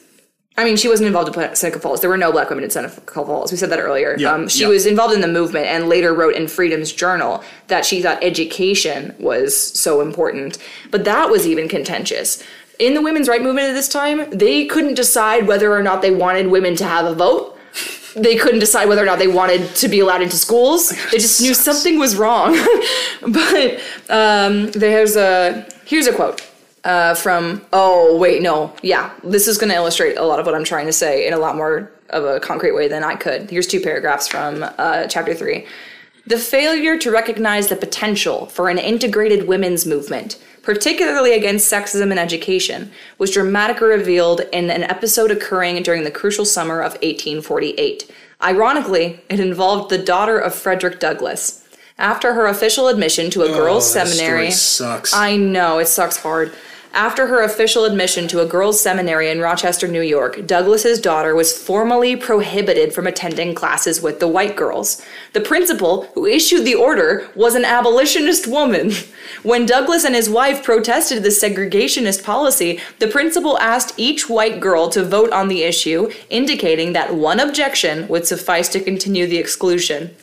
[0.58, 2.00] I mean, she wasn't involved in Seneca Falls.
[2.00, 3.52] There were no black women in Seneca Falls.
[3.52, 4.16] We said that earlier.
[4.18, 4.68] Yeah, um, she yeah.
[4.68, 9.14] was involved in the movement and later wrote in Freedom's Journal that she thought education
[9.18, 10.56] was so important.
[10.90, 12.42] But that was even contentious.
[12.78, 16.14] In the women's right movement at this time, they couldn't decide whether or not they
[16.14, 17.58] wanted women to have a vote.
[18.14, 20.90] They couldn't decide whether or not they wanted to be allowed into schools.
[21.10, 22.52] They just knew something was wrong.
[23.20, 26.42] but um, there's a here's a quote
[26.86, 30.54] uh, from oh wait no yeah this is going to illustrate a lot of what
[30.54, 33.50] i'm trying to say in a lot more of a concrete way than i could
[33.50, 35.66] here's two paragraphs from uh, chapter 3
[36.26, 42.18] the failure to recognize the potential for an integrated women's movement particularly against sexism in
[42.18, 48.10] education was dramatically revealed in an episode occurring during the crucial summer of 1848
[48.42, 51.66] ironically it involved the daughter of frederick douglass
[51.98, 55.14] after her official admission to a oh, girls' Oh, that seminary, sucks.
[55.14, 56.52] I know, it sucks hard.
[56.96, 61.52] After her official admission to a girls' seminary in Rochester, New York, Douglass's daughter was
[61.54, 65.02] formally prohibited from attending classes with the white girls.
[65.34, 68.92] The principal who issued the order was an abolitionist woman.
[69.42, 74.88] When Douglass and his wife protested the segregationist policy, the principal asked each white girl
[74.88, 80.16] to vote on the issue, indicating that one objection would suffice to continue the exclusion.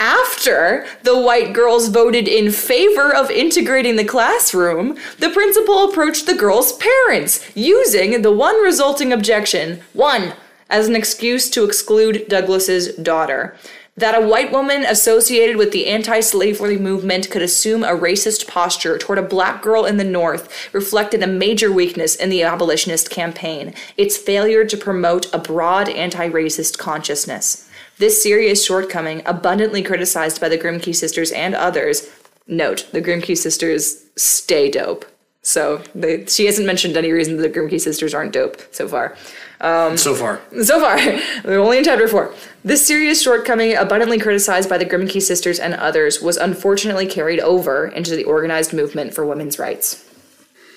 [0.00, 6.36] After the white girls voted in favor of integrating the classroom, the principal approached the
[6.36, 10.34] girls' parents, using the one resulting objection, one,
[10.70, 13.56] as an excuse to exclude Douglass's daughter.
[13.96, 18.98] That a white woman associated with the anti slavery movement could assume a racist posture
[18.98, 23.74] toward a black girl in the North reflected a major weakness in the abolitionist campaign
[23.96, 27.67] its failure to promote a broad anti racist consciousness.
[27.98, 32.08] This serious shortcoming, abundantly criticized by the Grimke sisters and others,
[32.46, 35.04] note the Grimke sisters stay dope.
[35.42, 39.16] So they, she hasn't mentioned any reason that the Grimke sisters aren't dope so far.
[39.60, 40.40] Um, so far.
[40.62, 40.96] So far,
[41.44, 42.34] we're only in chapter four.
[42.64, 47.88] This serious shortcoming, abundantly criticized by the Grimke sisters and others, was unfortunately carried over
[47.88, 50.04] into the organized movement for women's rights.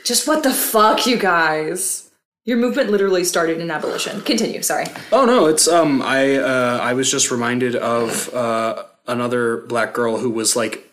[0.03, 2.10] Just what the fuck, you guys?
[2.51, 4.19] Your movement literally started in abolition.
[4.23, 4.83] Continue, sorry.
[5.13, 10.17] Oh no, it's um I uh I was just reminded of uh another black girl
[10.17, 10.91] who was like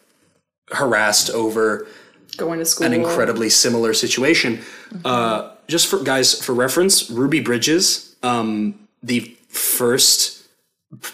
[0.70, 1.88] harassed over
[2.36, 2.86] Going to school.
[2.86, 4.60] an incredibly similar situation.
[5.04, 10.46] Uh just for guys for reference, Ruby Bridges, um the first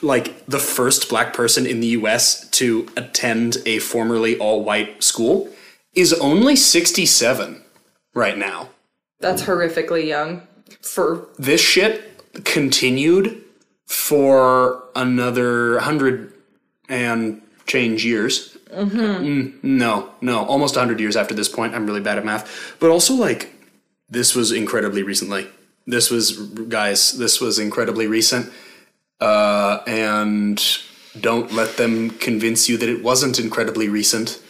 [0.03, 5.49] like the first black person in the US to attend a formerly all-white school
[5.95, 7.63] is only 67
[8.13, 8.69] right now.
[9.21, 10.47] That's horrifically young.
[10.83, 13.43] For this shit continued
[13.87, 16.33] for another hundred
[16.89, 18.57] and change years.
[18.71, 21.75] Mm, no, no, almost hundred years after this point.
[21.75, 23.55] I'm really bad at math, but also like
[24.11, 25.47] this was incredibly recently.
[25.87, 26.33] This was
[26.69, 27.13] guys.
[27.17, 28.53] This was incredibly recent,
[29.21, 30.61] uh, and
[31.21, 34.41] don't let them convince you that it wasn't incredibly recent,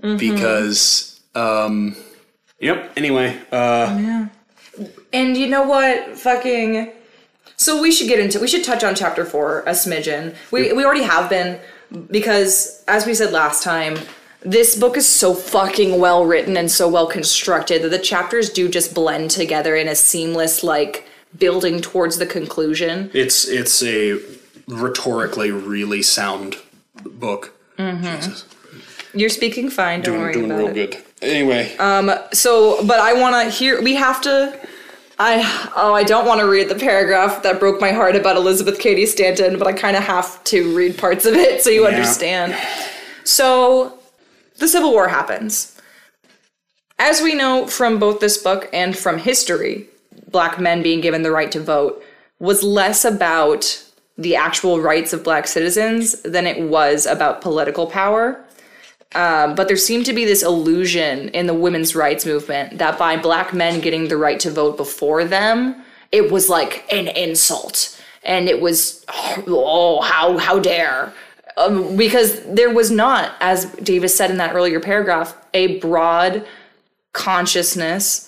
[0.00, 1.20] because.
[1.34, 1.94] Um,
[2.60, 2.92] yep.
[2.96, 4.26] Anyway, uh,
[5.12, 6.16] And you know what?
[6.16, 6.92] Fucking.
[7.56, 8.38] So we should get into.
[8.38, 10.36] We should touch on chapter four a smidgen.
[10.52, 11.58] We we already have been
[12.10, 13.98] because as we said last time,
[14.42, 18.68] this book is so fucking well written and so well constructed that the chapters do
[18.68, 23.10] just blend together in a seamless like building towards the conclusion.
[23.12, 24.18] it's it's a
[24.68, 26.56] rhetorically really sound
[27.04, 27.54] book.
[27.78, 28.44] Jesus.
[29.14, 30.02] You're speaking fine.
[30.02, 30.90] Don't doing, worry doing about real it.
[30.92, 31.04] good.
[31.20, 32.12] Anyway, Um.
[32.32, 33.82] So, but I want to hear.
[33.82, 34.58] We have to.
[35.18, 38.78] I oh, I don't want to read the paragraph that broke my heart about Elizabeth
[38.78, 41.88] Cady Stanton, but I kind of have to read parts of it so you Yeah.
[41.96, 42.54] understand.
[43.24, 43.98] So,
[44.58, 45.74] the Civil War happens.
[47.00, 49.86] As we know from both this book and from history,
[50.30, 52.02] black men being given the right to vote
[52.38, 53.84] was less about
[54.16, 58.44] the actual rights of black citizens than it was about political power.
[59.14, 63.16] Um, but there seemed to be this illusion in the women's rights movement that by
[63.16, 65.82] black men getting the right to vote before them,
[66.12, 67.98] it was like an insult.
[68.22, 71.14] And it was, oh, how, how dare.
[71.56, 76.46] Um, because there was not, as Davis said in that earlier paragraph, a broad
[77.12, 78.27] consciousness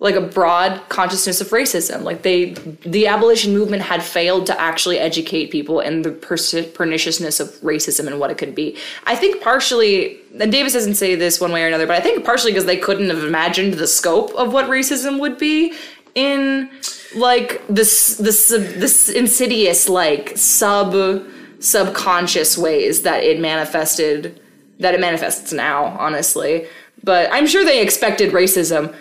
[0.00, 2.02] like a broad consciousness of racism.
[2.02, 2.52] Like they,
[2.86, 8.18] the abolition movement had failed to actually educate people in the perniciousness of racism and
[8.18, 8.78] what it could be.
[9.04, 12.24] I think partially, and Davis doesn't say this one way or another, but I think
[12.24, 15.74] partially because they couldn't have imagined the scope of what racism would be
[16.14, 16.70] in
[17.14, 21.24] like this this this insidious like sub
[21.60, 24.40] subconscious ways that it manifested
[24.78, 26.66] that it manifests now honestly
[27.04, 28.94] but i'm sure they expected racism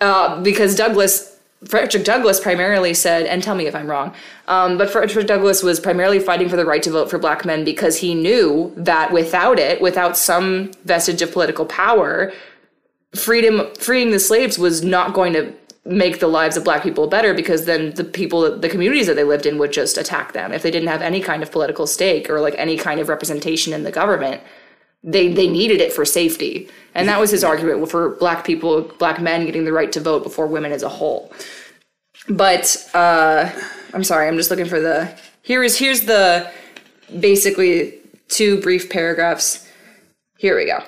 [0.00, 4.14] uh, because douglass frederick douglass primarily said and tell me if i'm wrong
[4.48, 7.64] um, but frederick douglass was primarily fighting for the right to vote for black men
[7.64, 12.32] because he knew that without it without some vestige of political power
[13.14, 15.52] freedom freeing the slaves was not going to
[15.86, 19.24] make the lives of black people better because then the people the communities that they
[19.24, 22.28] lived in would just attack them if they didn't have any kind of political stake
[22.28, 24.42] or like any kind of representation in the government
[25.06, 29.20] they they needed it for safety and that was his argument for black people black
[29.22, 31.32] men getting the right to vote before women as a whole
[32.28, 33.50] but uh
[33.94, 35.08] i'm sorry i'm just looking for the
[35.42, 36.50] here is here's the
[37.20, 37.94] basically
[38.28, 39.66] two brief paragraphs
[40.38, 40.82] here we go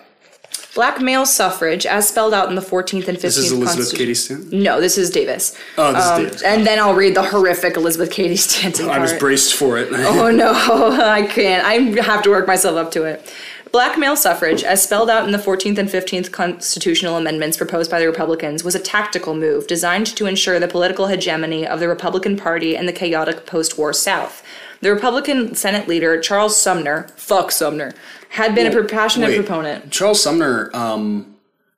[0.75, 3.99] Black male suffrage, as spelled out in the 14th and 15th This is Elizabeth.
[3.99, 4.63] Cady Stanton.
[4.63, 5.59] No, this is Davis.
[5.77, 6.43] Oh, this Um, is Davis.
[6.45, 9.89] And then I'll read the horrific Elizabeth Cady Stanton I was braced for it.
[9.93, 10.53] Oh no,
[11.03, 11.67] I can't.
[11.67, 13.35] I have to work myself up to it.
[13.73, 17.99] Black male suffrage, as spelled out in the 14th and 15th constitutional amendments proposed by
[17.99, 22.37] the Republicans, was a tactical move designed to ensure the political hegemony of the Republican
[22.37, 24.43] Party in the chaotic post war South.
[24.81, 27.95] The Republican Senate leader, Charles Sumner, fuck Sumner,
[28.31, 29.91] had been a passionate proponent.
[29.91, 31.37] Charles Sumner, um,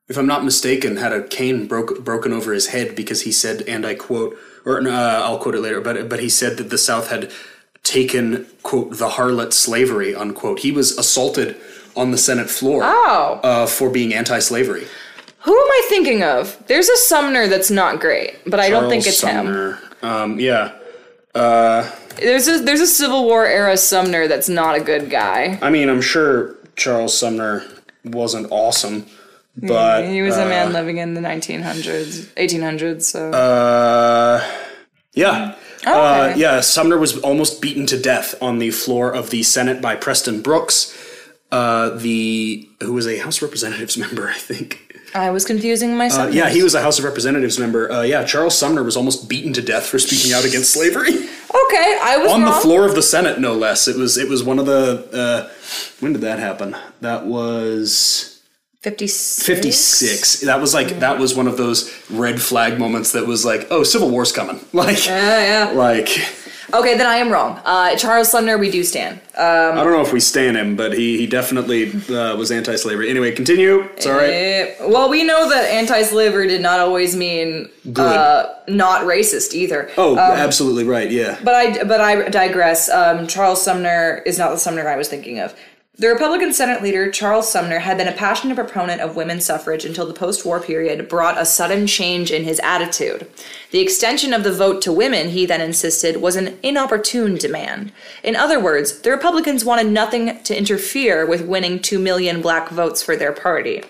[0.08, 3.62] if I'm not mistaken, had a cane broke, broken over his head because he said,
[3.62, 6.78] and I quote, or uh, I'll quote it later, but but he said that the
[6.78, 7.32] South had
[7.82, 10.60] taken quote the harlot slavery unquote.
[10.60, 11.56] He was assaulted
[11.96, 13.40] on the Senate floor Oh.
[13.42, 14.86] uh, for being anti-slavery.
[15.44, 16.56] Who am I thinking of?
[16.66, 19.78] There's a Sumner that's not great, but I don't think Charles it's him.
[20.02, 20.72] Um, yeah,
[22.16, 25.58] There's a there's a Civil War era Sumner that's not a good guy.
[25.62, 27.64] I mean, I'm sure Charles Sumner
[28.04, 29.06] wasn't awesome,
[29.56, 33.02] but He was a man living in the 1900s, 1800s.
[33.02, 34.44] So Uh,
[35.14, 35.30] yeah.
[35.32, 35.54] Uh,
[35.86, 36.38] Oh, Okay.
[36.40, 40.42] yeah, Sumner was almost beaten to death on the floor of the Senate by Preston
[40.42, 40.92] Brooks,
[41.52, 44.86] uh, the who was a House of Representatives member, I think.
[45.12, 46.28] I was confusing myself.
[46.28, 47.90] Uh, yeah, he was a House of Representatives member.
[47.90, 51.10] Uh, yeah, Charles Sumner was almost beaten to death for speaking out against slavery
[51.66, 53.88] Okay, I was on the floor of the Senate, no less.
[53.88, 55.08] It was it was one of the.
[55.12, 55.52] Uh,
[55.98, 56.76] when did that happen?
[57.00, 58.40] That was
[58.82, 59.44] 56.
[59.44, 60.40] 56.
[60.42, 63.82] That was like that was one of those red flag moments that was like, oh,
[63.82, 64.60] Civil War's coming.
[64.72, 65.72] Like, Yeah, yeah.
[65.72, 66.08] like.
[66.72, 67.60] Okay, then I am wrong.
[67.64, 69.20] Uh, Charles Sumner, we do stand.
[69.36, 73.08] Um, I don't know if we stand him, but he, he definitely uh, was anti-slavery.
[73.10, 73.88] Anyway, continue.
[73.98, 74.26] Sorry.
[74.32, 79.90] Eh, well, we know that anti-slavery did not always mean uh, not racist either.
[79.96, 81.10] oh, absolutely right.
[81.10, 81.38] Yeah.
[81.42, 82.88] But I but I digress.
[82.88, 85.54] Um, Charles Sumner is not the Sumner I was thinking of.
[85.98, 90.06] The Republican Senate leader Charles Sumner had been a passionate proponent of women's suffrage until
[90.06, 93.30] the post-war period brought a sudden change in his attitude.
[93.70, 97.92] The extension of the vote to women, he then insisted, was an inopportune demand.
[98.22, 103.02] In other words, the Republicans wanted nothing to interfere with winning 2 million black votes
[103.02, 103.82] for their party.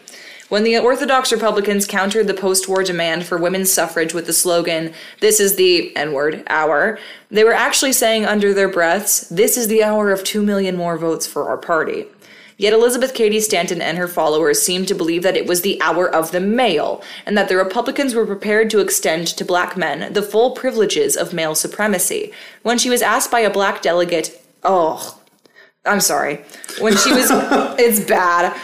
[0.51, 4.93] When the Orthodox Republicans countered the post war demand for women's suffrage with the slogan,
[5.21, 6.99] This is the N word hour,
[7.31, 10.99] they were actually saying under their breaths, This is the hour of 2 million more
[10.99, 12.07] votes for our party.
[12.57, 16.13] Yet Elizabeth Cady Stanton and her followers seemed to believe that it was the hour
[16.13, 20.21] of the male, and that the Republicans were prepared to extend to black men the
[20.21, 22.33] full privileges of male supremacy.
[22.63, 25.17] When she was asked by a black delegate, oh,
[25.87, 26.45] I'm sorry.
[26.81, 27.29] When she was,
[27.79, 28.61] it's bad.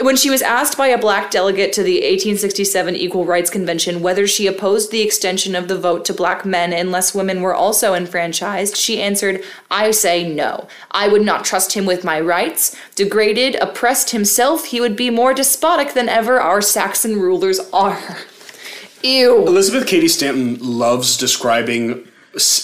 [0.00, 4.26] When she was asked by a black delegate to the 1867 Equal Rights Convention whether
[4.26, 8.76] she opposed the extension of the vote to black men unless women were also enfranchised,
[8.76, 10.68] she answered, I say no.
[10.90, 12.76] I would not trust him with my rights.
[12.94, 18.18] Degraded, oppressed himself, he would be more despotic than ever our Saxon rulers are.
[19.02, 19.46] Ew.
[19.46, 22.06] Elizabeth Cady Stanton loves describing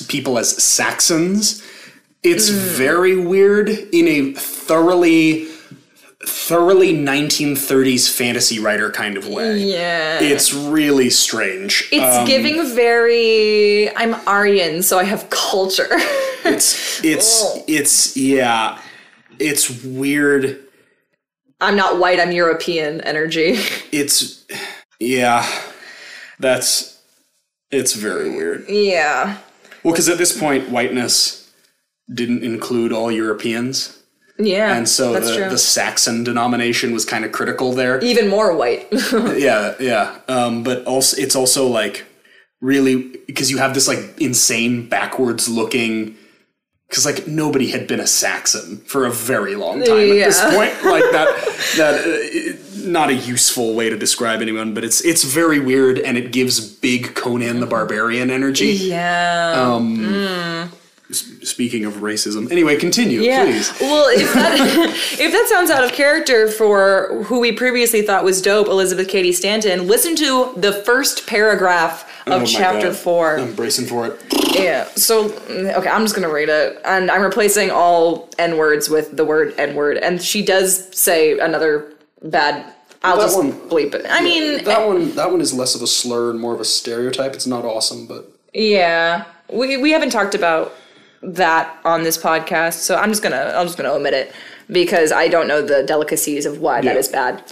[0.09, 1.63] people as Saxons.
[2.23, 2.55] It's mm.
[2.55, 5.47] very weird in a thoroughly,
[6.25, 9.59] thoroughly 1930s fantasy writer kind of way.
[9.59, 10.21] Yeah.
[10.21, 11.89] It's really strange.
[11.93, 13.95] It's um, giving very.
[13.97, 15.89] I'm Aryan, so I have culture.
[16.45, 17.65] It's it's Oh.
[17.69, 18.81] it's yeah.
[19.39, 20.59] It's weird.
[21.61, 23.61] I'm not white, I'm European energy.
[23.93, 24.45] It's
[24.99, 25.47] yeah.
[26.41, 27.01] That's
[27.71, 28.69] it's very weird.
[28.69, 29.39] yeah.
[29.85, 31.49] Well, because at this point, whiteness
[32.13, 34.02] didn't include all Europeans.
[34.39, 38.01] Yeah, and so the, the Saxon denomination was kind of critical there.
[38.03, 38.89] Even more white.
[39.37, 40.19] yeah, yeah.
[40.29, 42.05] Um, but also, it's also like
[42.61, 46.17] really because you have this like insane backwards looking.
[46.89, 50.75] Because like nobody had been a Saxon for a very long time at this point,
[50.85, 51.27] like that,
[51.79, 56.19] that uh, not a useful way to describe anyone, but it's it's very weird and
[56.19, 58.67] it gives big Conan the Barbarian energy.
[58.73, 59.55] yeah.
[59.57, 60.82] Um, S-
[61.13, 63.45] Speaking of racism, anyway, continue, Yeah.
[63.45, 63.73] please.
[63.81, 64.57] Well, if that
[65.21, 69.33] if that sounds out of character for who we previously thought was dope, Elizabeth Cady
[69.33, 72.97] Stanton, listen to the first paragraph of Oh chapter God.
[72.97, 73.39] four.
[73.39, 74.21] I'm bracing for it.
[74.55, 74.85] Yeah.
[74.97, 79.17] So mm, okay, I'm just gonna read it, and I'm replacing all n words with
[79.17, 81.93] the word n word, and she does say another
[82.23, 82.73] bad.
[83.05, 84.07] I'll That just one- bleep it.
[84.09, 86.65] I mean, that one that one is less of a slur and more of a
[86.65, 87.35] stereotype.
[87.35, 90.73] It's not awesome, but Yeah, we we haven't talked about
[91.23, 94.33] that on this podcast, so I'm just gonna I'm just gonna omit it
[94.69, 96.99] because I don't know the delicacies of why that Yeah.
[97.01, 97.43] is bad.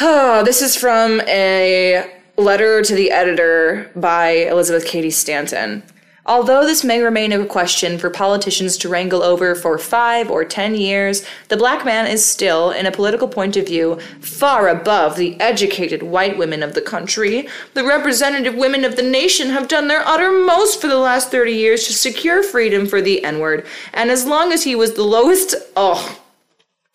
[0.00, 5.82] Oh, this is from a letter to the editor by Elizabeth Cady Stanton.
[6.26, 10.74] Although this may remain a question for politicians to wrangle over for five or ten
[10.74, 15.38] years, the black man is still, in a political point of view, far above the
[15.38, 17.46] educated white women of the country.
[17.74, 21.86] The representative women of the nation have done their uttermost for the last 30 years
[21.88, 25.54] to secure freedom for the N word, and as long as he was the lowest,
[25.76, 26.23] oh,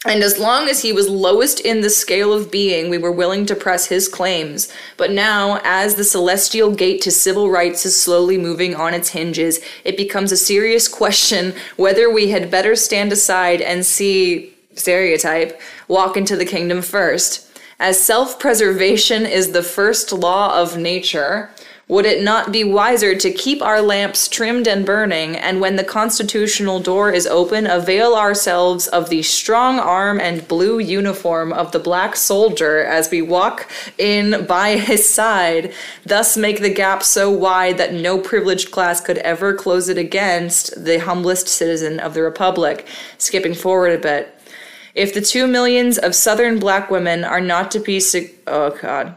[0.06, 3.46] and as long as he was lowest in the scale of being, we were willing
[3.46, 4.72] to press his claims.
[4.96, 9.60] But now, as the celestial gate to civil rights is slowly moving on its hinges,
[9.84, 16.16] it becomes a serious question whether we had better stand aside and see stereotype walk
[16.16, 17.46] into the kingdom first.
[17.78, 21.50] As self preservation is the first law of nature,
[21.90, 25.84] would it not be wiser to keep our lamps trimmed and burning, and when the
[25.84, 31.80] constitutional door is open, avail ourselves of the strong arm and blue uniform of the
[31.80, 33.68] black soldier as we walk
[33.98, 35.74] in by his side,
[36.06, 40.86] thus make the gap so wide that no privileged class could ever close it against
[40.86, 42.86] the humblest citizen of the republic?
[43.18, 44.40] Skipping forward a bit.
[44.94, 48.00] If the two millions of southern black women are not to be.
[48.00, 49.16] Sig- oh, God.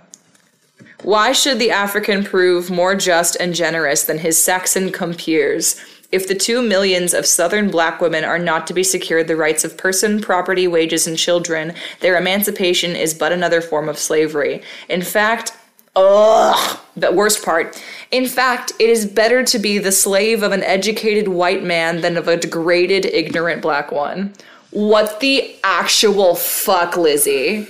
[1.02, 5.82] Why should the African prove more just and generous than his Saxon compeers?
[6.12, 9.64] If the two millions of southern black women are not to be secured the rights
[9.64, 14.62] of person, property, wages, and children, their emancipation is but another form of slavery.
[14.88, 15.56] In fact,
[15.96, 17.82] ugh, the worst part.
[18.12, 22.16] In fact, it is better to be the slave of an educated white man than
[22.16, 24.34] of a degraded, ignorant black one.
[24.70, 27.66] What the actual fuck, Lizzie?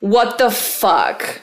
[0.00, 1.40] What the fuck?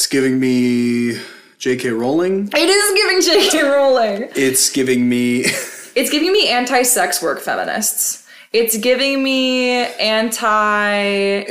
[0.00, 1.20] It's giving me
[1.58, 1.90] J.K.
[1.90, 2.48] Rowling.
[2.54, 3.68] It is giving J.K.
[3.68, 4.30] Rowling.
[4.34, 5.40] It's giving me
[5.94, 8.26] It's giving me anti-sex work feminists.
[8.54, 9.70] It's giving me
[10.00, 10.96] anti.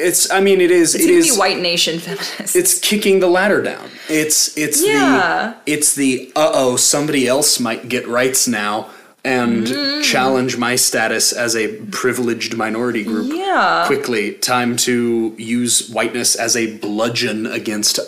[0.07, 2.55] it's I mean it is It's it giving is me white nation feminists.
[2.55, 3.87] it's kicking the ladder down.
[4.09, 5.53] It's it's Yeah.
[5.65, 8.89] the it's the uh oh somebody else might get rights now
[9.23, 10.01] and Mm.
[10.03, 13.31] challenge my status as a privileged minority group.
[13.31, 13.83] Yeah.
[13.85, 17.99] Quickly, time to use whiteness as a bludgeon against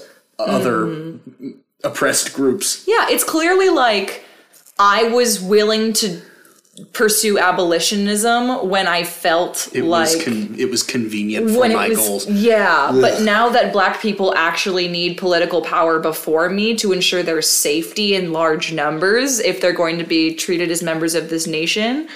[0.47, 1.19] other Mm.
[1.83, 2.83] oppressed groups.
[2.87, 4.23] yeah, it's clearly like
[4.79, 6.21] I was willing to
[6.93, 11.97] pursue abolitionism when I felt It like was con- it was convenient for my was
[11.97, 12.27] goals.
[12.27, 17.41] yeah but now that black people actually need political power before me to ensure their
[17.41, 22.07] safety in large numbers if they're going to be treated as members of this nation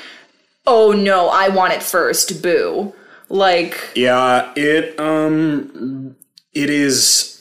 [0.65, 2.93] oh no i want it first boo
[3.29, 6.15] like Yeah, it um
[6.53, 7.34] it is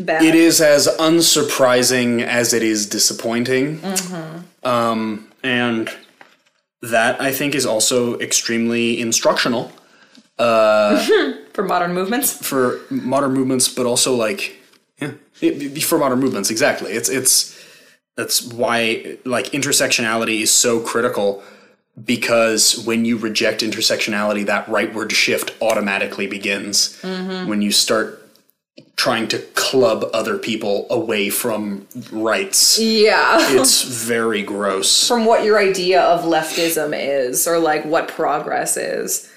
[0.00, 3.78] bad it is as unsurprising as it is disappointing.
[3.78, 4.66] Mm-hmm.
[4.66, 5.90] Um and
[6.82, 9.72] that I think is also extremely instructional
[11.52, 14.56] for modern movements for modern movements but also like
[15.00, 15.12] yeah,
[15.80, 16.92] for modern movements exactly.
[16.92, 17.56] It's it's
[18.16, 21.42] that's why like intersectionality is so critical
[22.04, 27.00] because when you reject intersectionality that rightward shift automatically begins
[27.48, 28.27] when you start
[28.96, 32.78] trying to club other people away from rights.
[32.78, 33.38] Yeah.
[33.58, 35.06] It's very gross.
[35.08, 39.30] From what your idea of leftism is or like what progress is.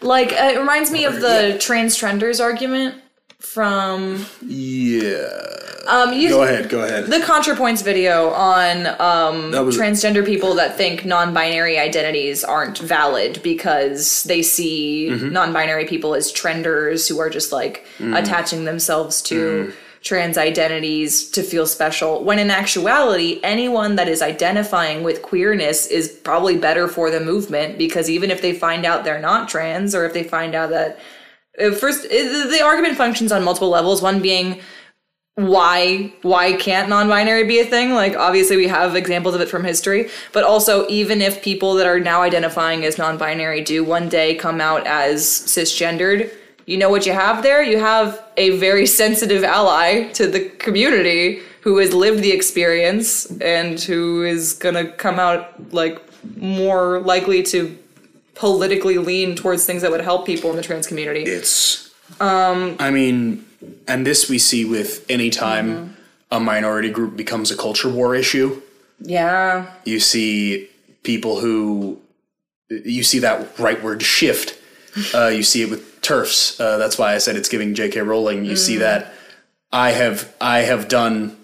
[0.00, 2.94] Like uh, it reminds me of the trans trenders argument
[3.38, 5.28] from yeah
[5.88, 10.76] um you go ahead go ahead the ContraPoints video on um, was- transgender people that
[10.76, 15.32] think non-binary identities aren't valid because they see Mm-hmm.
[15.32, 18.18] non-binary people as trenders who are just like Mm.
[18.20, 19.72] attaching themselves to
[20.02, 26.08] trans identities to feel special when in actuality anyone that is identifying with queerness is
[26.08, 30.04] probably better for the movement because even if they find out they're not trans or
[30.04, 30.98] if they find out that
[31.78, 34.60] first uh, the argument functions on multiple levels one being
[35.36, 37.92] why why can't non-binary be a thing?
[37.92, 41.86] Like obviously we have examples of it from history but also even if people that
[41.86, 46.30] are now identifying as non-binary do one day come out as cisgendered
[46.66, 47.62] you know what you have there?
[47.62, 53.80] You have a very sensitive ally to the community who has lived the experience and
[53.80, 56.02] who is gonna come out like
[56.36, 57.76] more likely to
[58.36, 61.90] politically lean towards things that would help people in the trans community It's.
[62.20, 62.76] Um.
[62.78, 63.44] I mean,
[63.88, 65.92] and this we see with any time Mm-hmm.
[66.32, 68.60] a minority group becomes a culture war issue.
[69.00, 70.68] yeah You see
[71.02, 71.98] people who.
[72.68, 74.58] You see that rightward shift.
[75.14, 76.58] Uh, you see it with turfs.
[76.58, 78.00] Uh, that's why I said it's giving J.K.
[78.00, 78.44] Rowling.
[78.44, 79.12] You see that
[79.72, 81.36] I have I have done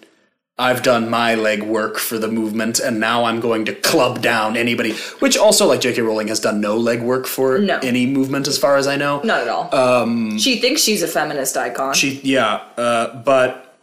[0.59, 4.93] I've done my legwork for the movement, and now I'm going to club down anybody.
[5.21, 6.03] Which also, like J.K.
[6.03, 7.79] Rowling, has done no legwork for No.
[7.83, 9.21] any movement, as far as I know.
[9.25, 13.77] not at all um she thinks she's a feminist icon She, yeah, uh, but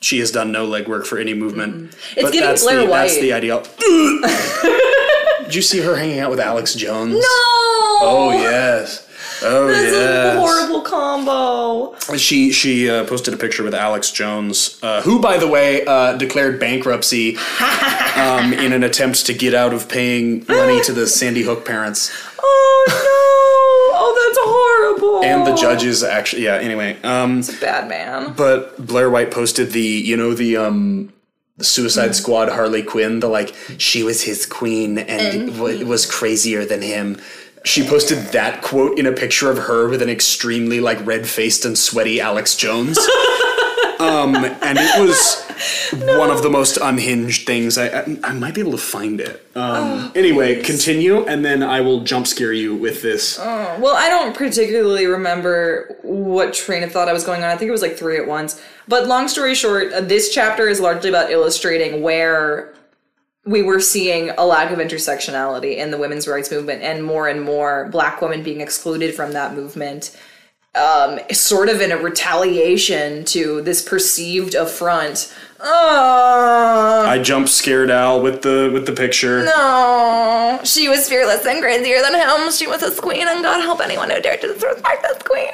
[0.00, 1.94] she has done no legwork for any movement.
[2.16, 3.62] It's but getting that's Blair the, That's the ideal.
[5.44, 7.12] Did you see her hanging out with Alex Jones?
[7.14, 7.20] no
[8.02, 9.05] Oh yes.
[9.42, 9.90] Oh yeah.
[9.90, 12.16] That's a horrible combo.
[12.16, 16.16] She she uh, posted a picture with Alex Jones, uh, who, by the way, uh,
[16.16, 17.36] declared bankruptcy
[18.16, 22.10] um, in an attempt to get out of paying money to the Sandy Hook parents.
[22.42, 22.94] Oh no!
[23.98, 25.24] Oh, that's horrible.
[25.24, 26.54] And the judges actually, yeah.
[26.56, 28.34] Anyway, um, it's a Bad man.
[28.36, 31.12] but Blair White posted the, you know, the um,
[31.56, 36.64] the Suicide Squad Harley Quinn, the like she was his queen and w- was crazier
[36.64, 37.18] than him.
[37.66, 41.64] She posted that quote in a picture of her with an extremely like red faced
[41.64, 42.96] and sweaty Alex Jones.
[43.98, 45.44] um, and it was
[46.16, 47.76] one of the most unhinged things.
[47.76, 49.44] I, I I might be able to find it.
[49.56, 53.36] Um, anyway, continue, and then I will jump scare you with this.
[53.80, 57.50] Well, I don't particularly remember what train of thought I was going on.
[57.50, 58.62] I think it was like three at once.
[58.86, 62.72] But long story short, uh, this chapter is largely about illustrating where
[63.46, 67.42] we were seeing a lack of intersectionality in the women's rights movement and more and
[67.42, 70.16] more black women being excluded from that movement.
[70.74, 75.32] Um, sort of in a retaliation to this perceived affront.
[75.58, 79.42] Oh, I jump scared Al with the with the picture.
[79.44, 80.60] no.
[80.64, 82.50] She was fearless and crazier than him.
[82.52, 85.48] She was his queen, and God help anyone who dared to disrespect this queen.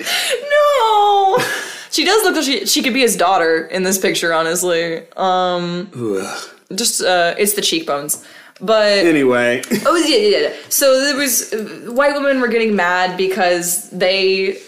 [0.50, 1.38] no.
[1.90, 5.02] She does look like she, she could be his daughter in this picture, honestly.
[5.16, 6.50] Um, Ugh.
[6.74, 8.24] just, uh, it's the cheekbones.
[8.60, 10.54] But Anyway, Oh yeah, yeah, yeah.
[10.70, 14.58] So there was uh, white women were getting mad because they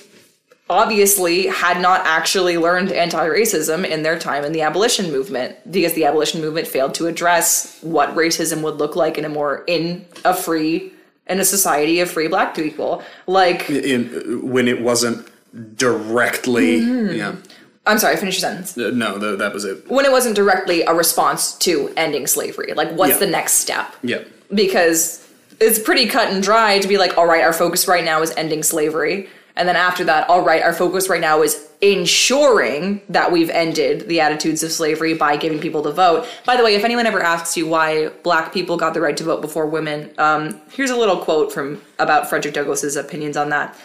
[0.71, 6.05] obviously had not actually learned anti-racism in their time in the abolition movement because the
[6.05, 10.35] abolition movement failed to address what racism would look like in a more in a
[10.35, 10.93] free
[11.27, 13.03] in a society of free black people.
[13.27, 15.27] Like in when it wasn't
[15.77, 17.37] directly, yeah.
[17.87, 18.77] I'm sorry, finish your sentence.
[18.77, 19.91] Uh, No, th- that was it.
[19.91, 22.75] When it wasn't directly a response to ending slavery.
[22.75, 23.19] Like what's Yeah.
[23.19, 23.95] the next step?
[24.03, 24.23] Yeah.
[24.55, 25.27] because
[25.61, 28.31] it's pretty cut and dry to be like, all right, our focus right now is
[28.37, 29.29] ending slavery.
[29.57, 34.09] And then after that, all right, our focus right now is ensuring that we've ended
[34.09, 36.27] the attitudes of slavery by giving people the vote.
[36.47, 39.25] By the way, if anyone ever asks you why black people got the right to
[39.25, 43.77] vote before women, um, here's a little quote from about Frederick Douglass's opinions on that.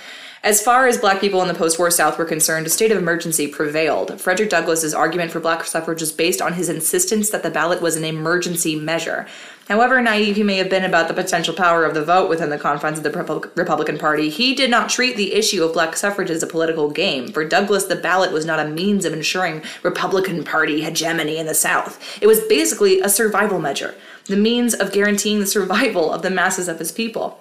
[0.46, 2.98] As far as black people in the post war South were concerned, a state of
[2.98, 4.20] emergency prevailed.
[4.20, 7.96] Frederick Douglass's argument for black suffrage was based on his insistence that the ballot was
[7.96, 9.26] an emergency measure.
[9.70, 12.58] However naive he may have been about the potential power of the vote within the
[12.58, 16.44] confines of the Republican Party, he did not treat the issue of black suffrage as
[16.44, 17.30] a political game.
[17.30, 21.54] For Douglass, the ballot was not a means of ensuring Republican Party hegemony in the
[21.54, 22.22] South.
[22.22, 26.68] It was basically a survival measure, the means of guaranteeing the survival of the masses
[26.68, 27.40] of his people.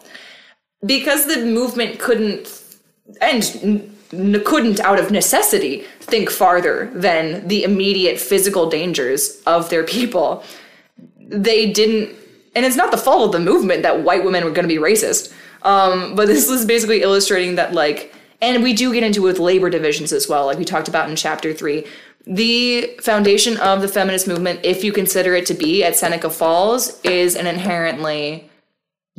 [0.86, 2.61] Because the movement couldn't
[3.20, 3.88] and
[4.44, 10.44] couldn't out of necessity think farther than the immediate physical dangers of their people.
[11.18, 12.16] They didn't
[12.54, 14.80] and it's not the fault of the movement that white women were going to be
[14.80, 15.32] racist
[15.62, 19.38] um, but this is basically illustrating that like and we do get into it with
[19.38, 21.86] labor divisions as well like we talked about in chapter three.
[22.26, 27.00] The foundation of the feminist movement if you consider it to be at seneca falls
[27.02, 28.50] is an inherently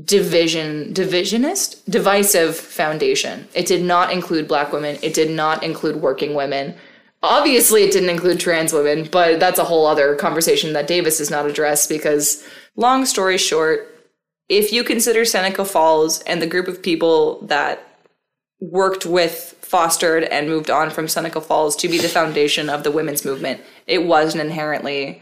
[0.03, 3.47] division divisionist divisive foundation.
[3.53, 4.97] It did not include black women.
[5.03, 6.75] It did not include working women.
[7.21, 11.31] Obviously it didn't include trans women but that's a whole other conversation that davis does
[11.31, 13.87] not address because long story short
[14.49, 17.93] if you consider seneca falls and the group of people that
[18.71, 22.91] worked with, fostered, and moved on from Seneca Falls to be the foundation of the
[22.91, 25.21] women's movement, it was an inherently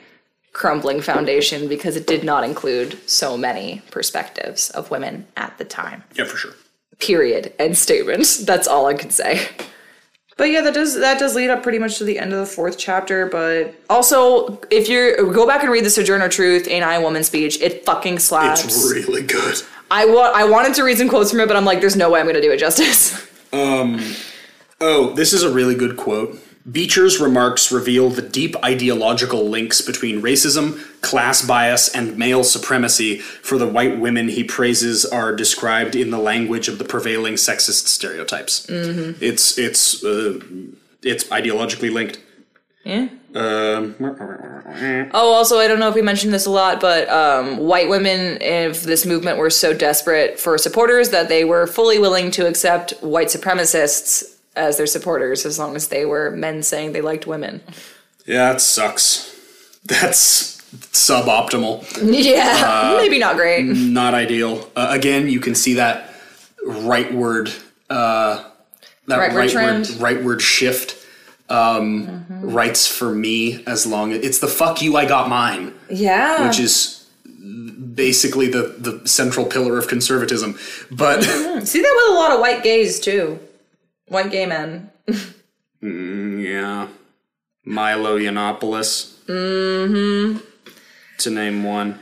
[0.54, 6.04] crumbling foundation because it did not include so many perspectives of women at the time.
[6.16, 6.52] Yeah, for sure.
[7.00, 7.54] Period.
[7.58, 8.42] End statement.
[8.46, 9.48] That's all I can say.
[10.38, 12.46] But yeah, that does that does lead up pretty much to the end of the
[12.48, 13.28] fourth chapter.
[13.28, 17.24] But also, if you go back and read the Sojourner Truth, Ain't I a Woman
[17.24, 18.64] speech, it fucking slaps.
[18.64, 19.62] It's really good.
[19.92, 22.10] I wa- I wanted to read some quotes from it, but I'm like, there's no
[22.10, 23.28] way I'm gonna do it justice.
[23.54, 24.02] Um.
[24.80, 26.40] Oh, this is a really good quote.
[26.70, 33.58] Beecher's remarks reveal the deep ideological links between racism, class bias, and male supremacy for
[33.58, 38.68] the white women he praises are described in the language of the prevailing sexist stereotypes.
[38.68, 39.24] Mm-hmm.
[39.24, 40.40] It's it's uh,
[41.02, 42.20] it's ideologically linked.
[42.84, 43.08] yeah.
[43.34, 43.96] Um,
[45.14, 48.38] Oh, also, I don't know if we mentioned this a lot, but um, white women
[48.42, 52.92] of this movement were so desperate for supporters that they were fully willing to accept
[53.02, 57.62] white supremacists as their supporters as long as they were men saying they liked women.
[58.26, 59.28] yeah, that sucks.
[59.86, 61.86] That's suboptimal.
[62.02, 63.64] Yeah, maybe not great.
[63.66, 64.70] not ideal.
[64.76, 66.14] Uh, again, you can see that
[66.68, 67.52] rightward,
[67.90, 68.44] uh,
[69.08, 69.86] that Rightward rightward, trend.
[69.88, 70.98] rightward shift.
[71.50, 76.48] Um, Rights for me, as long as it's the fuck you, I got mine, Yeah.
[76.48, 77.06] which is
[77.94, 80.58] basically the the central pillar of conservatism.
[80.90, 83.38] But See that with a lot of white gays too.
[84.12, 84.92] White gay men.
[85.82, 86.90] yeah,
[87.64, 89.14] Milo Yiannopoulos.
[89.26, 90.40] Mm-hmm.
[91.20, 91.98] To name one.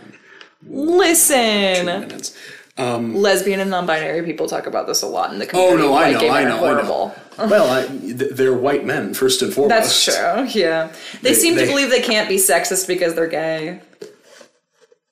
[0.68, 1.86] Listen.
[1.86, 2.36] Minutes.
[2.80, 5.84] Lesbian and non-binary people talk about this a lot in the community.
[5.84, 7.16] Oh no, I know, I know, I know.
[7.38, 10.06] Well, I, th- they're white men first and foremost.
[10.06, 10.60] That's true.
[10.60, 10.92] Yeah.
[11.22, 13.82] They, seem they- to believe they can't be sexist because they're gay.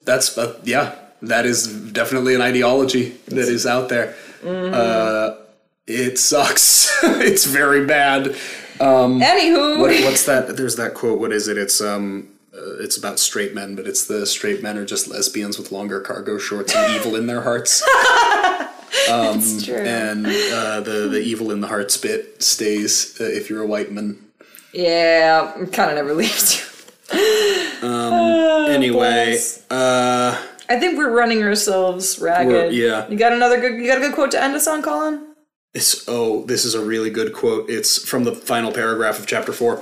[0.04, 0.96] That's uh, yeah.
[1.22, 4.16] That is definitely an ideology that is out there.
[4.44, 5.36] Uh,
[5.88, 6.92] it sucks.
[7.04, 8.28] it's very bad.
[8.80, 10.56] Um, Anywho, What, what's that?
[10.56, 11.20] There's that quote.
[11.20, 11.58] What is it?
[11.58, 12.30] It's um.
[12.54, 16.00] Uh, it's about straight men, but it's the straight men are just lesbians with longer
[16.02, 17.84] cargo shorts and evil in their hearts.
[18.92, 19.76] it's true.
[19.78, 23.92] And uh, the the evil in the hearts bit stays uh, if you're a white
[23.92, 24.18] man.
[24.74, 26.60] Yeah, kind of never leaves
[27.12, 27.88] you.
[27.88, 28.70] Um.
[28.72, 29.64] anyway, boys.
[29.70, 32.48] uh, I think we're running ourselves ragged.
[32.52, 33.08] We're- yeah.
[33.08, 33.74] You got another good.
[33.80, 35.27] You got a good quote to end us on, Colin.
[35.78, 37.70] It's, oh, this is a really good quote.
[37.70, 39.80] It's from the final paragraph of chapter 4.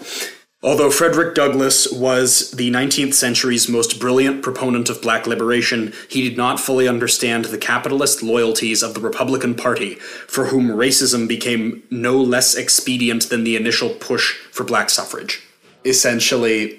[0.62, 6.36] Although Frederick Douglass was the 19th century's most brilliant proponent of black liberation, he did
[6.36, 12.18] not fully understand the capitalist loyalties of the Republican Party, for whom racism became no
[12.18, 15.48] less expedient than the initial push for black suffrage.
[15.86, 16.78] Essentially,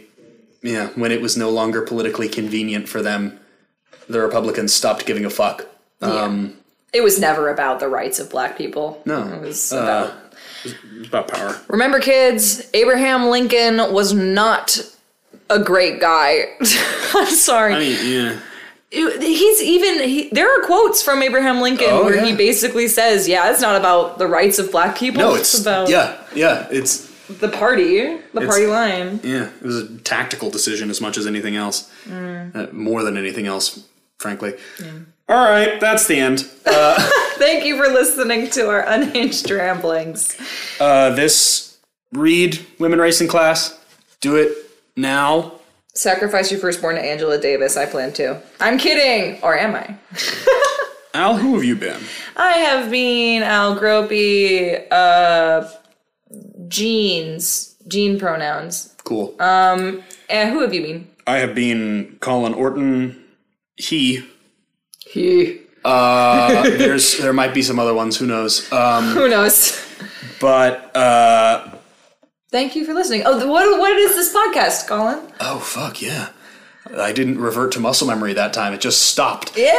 [0.62, 3.40] yeah, when it was no longer politically convenient for them,
[4.10, 5.64] the Republicans stopped giving a fuck.
[6.02, 6.58] Um,
[6.92, 9.02] It was never about the rights of black people.
[9.04, 9.22] No.
[9.34, 10.14] It was Uh, about.
[10.64, 11.60] It's about power.
[11.68, 14.80] Remember, kids, Abraham Lincoln was not
[15.50, 16.46] a great guy.
[17.14, 17.74] I'm sorry.
[17.74, 18.38] I mean, yeah.
[18.90, 22.24] It- he's even he, there are quotes from Abraham Lincoln Oh, where yeah.
[22.26, 25.20] he basically says, "Yeah, it's not about the rights of black people.
[25.20, 26.66] No, it's, it's about yeah, yeah.
[26.70, 29.48] It's the party, the party line." yeah.
[29.60, 33.84] It was a tactical decision as much as anything else, uh, more than anything else,
[34.18, 34.54] frankly.
[35.28, 36.40] All right, that's the end.
[36.64, 40.36] Thank you for listening to our unhinged ramblings.
[40.78, 41.78] Uh, this
[42.12, 43.78] read Women, Race, and Class.
[44.20, 44.56] Do it
[44.96, 45.52] now.
[45.94, 47.76] Sacrifice your firstborn to Angela Davis.
[47.76, 48.40] I plan to.
[48.60, 49.96] I'm kidding, or am I?
[51.14, 52.00] Al, who have you been?
[52.36, 54.86] I have been Al Gropey.
[54.92, 55.68] Uh,
[56.68, 58.94] jeans, gene pronouns.
[59.04, 59.34] Cool.
[59.40, 61.08] Um, and who have you been?
[61.26, 63.24] I have been Colin Orton.
[63.76, 64.24] He.
[65.06, 65.60] He.
[65.84, 68.16] Uh, there's there might be some other ones.
[68.16, 68.70] Who knows?
[68.72, 69.82] Um, Who knows?
[70.40, 71.70] but uh,
[72.50, 73.22] Thank you for listening.
[73.24, 75.20] Oh, what what is this podcast, Colin?
[75.40, 76.30] oh fuck yeah.
[76.96, 78.72] I didn't revert to muscle memory that time.
[78.72, 79.56] It just stopped.
[79.56, 79.74] Yeah.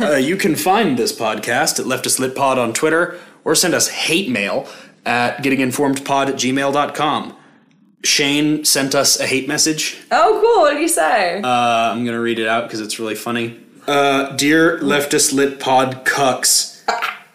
[0.00, 3.88] Uh, you can find this podcast at Leftist Lit Pod on Twitter or send us
[3.88, 4.68] hate mail
[5.04, 7.36] at gettinginformedpod at gmail.com.
[8.04, 9.98] Shane sent us a hate message.
[10.12, 10.62] Oh, cool.
[10.62, 11.40] What did he say?
[11.42, 13.60] Uh, I'm going to read it out because it's really funny.
[13.86, 16.82] Uh, Dear Leftist Lit Pod cucks,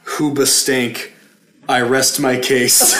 [0.05, 1.13] Hooba stink,
[1.69, 2.91] I rest my case.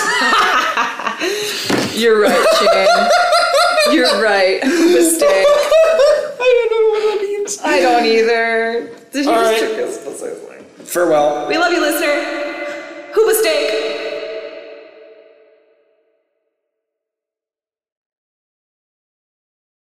[1.93, 3.93] You're right, Shane.
[3.95, 4.63] You're right.
[4.63, 5.45] Mistake.
[5.45, 7.59] I don't know what that means.
[7.63, 8.89] I don't either.
[9.11, 9.75] Did you All just right.
[9.75, 9.97] trick us?
[10.93, 11.47] Farewell.
[11.49, 12.23] We love you, listener.
[13.13, 14.00] Who mistake?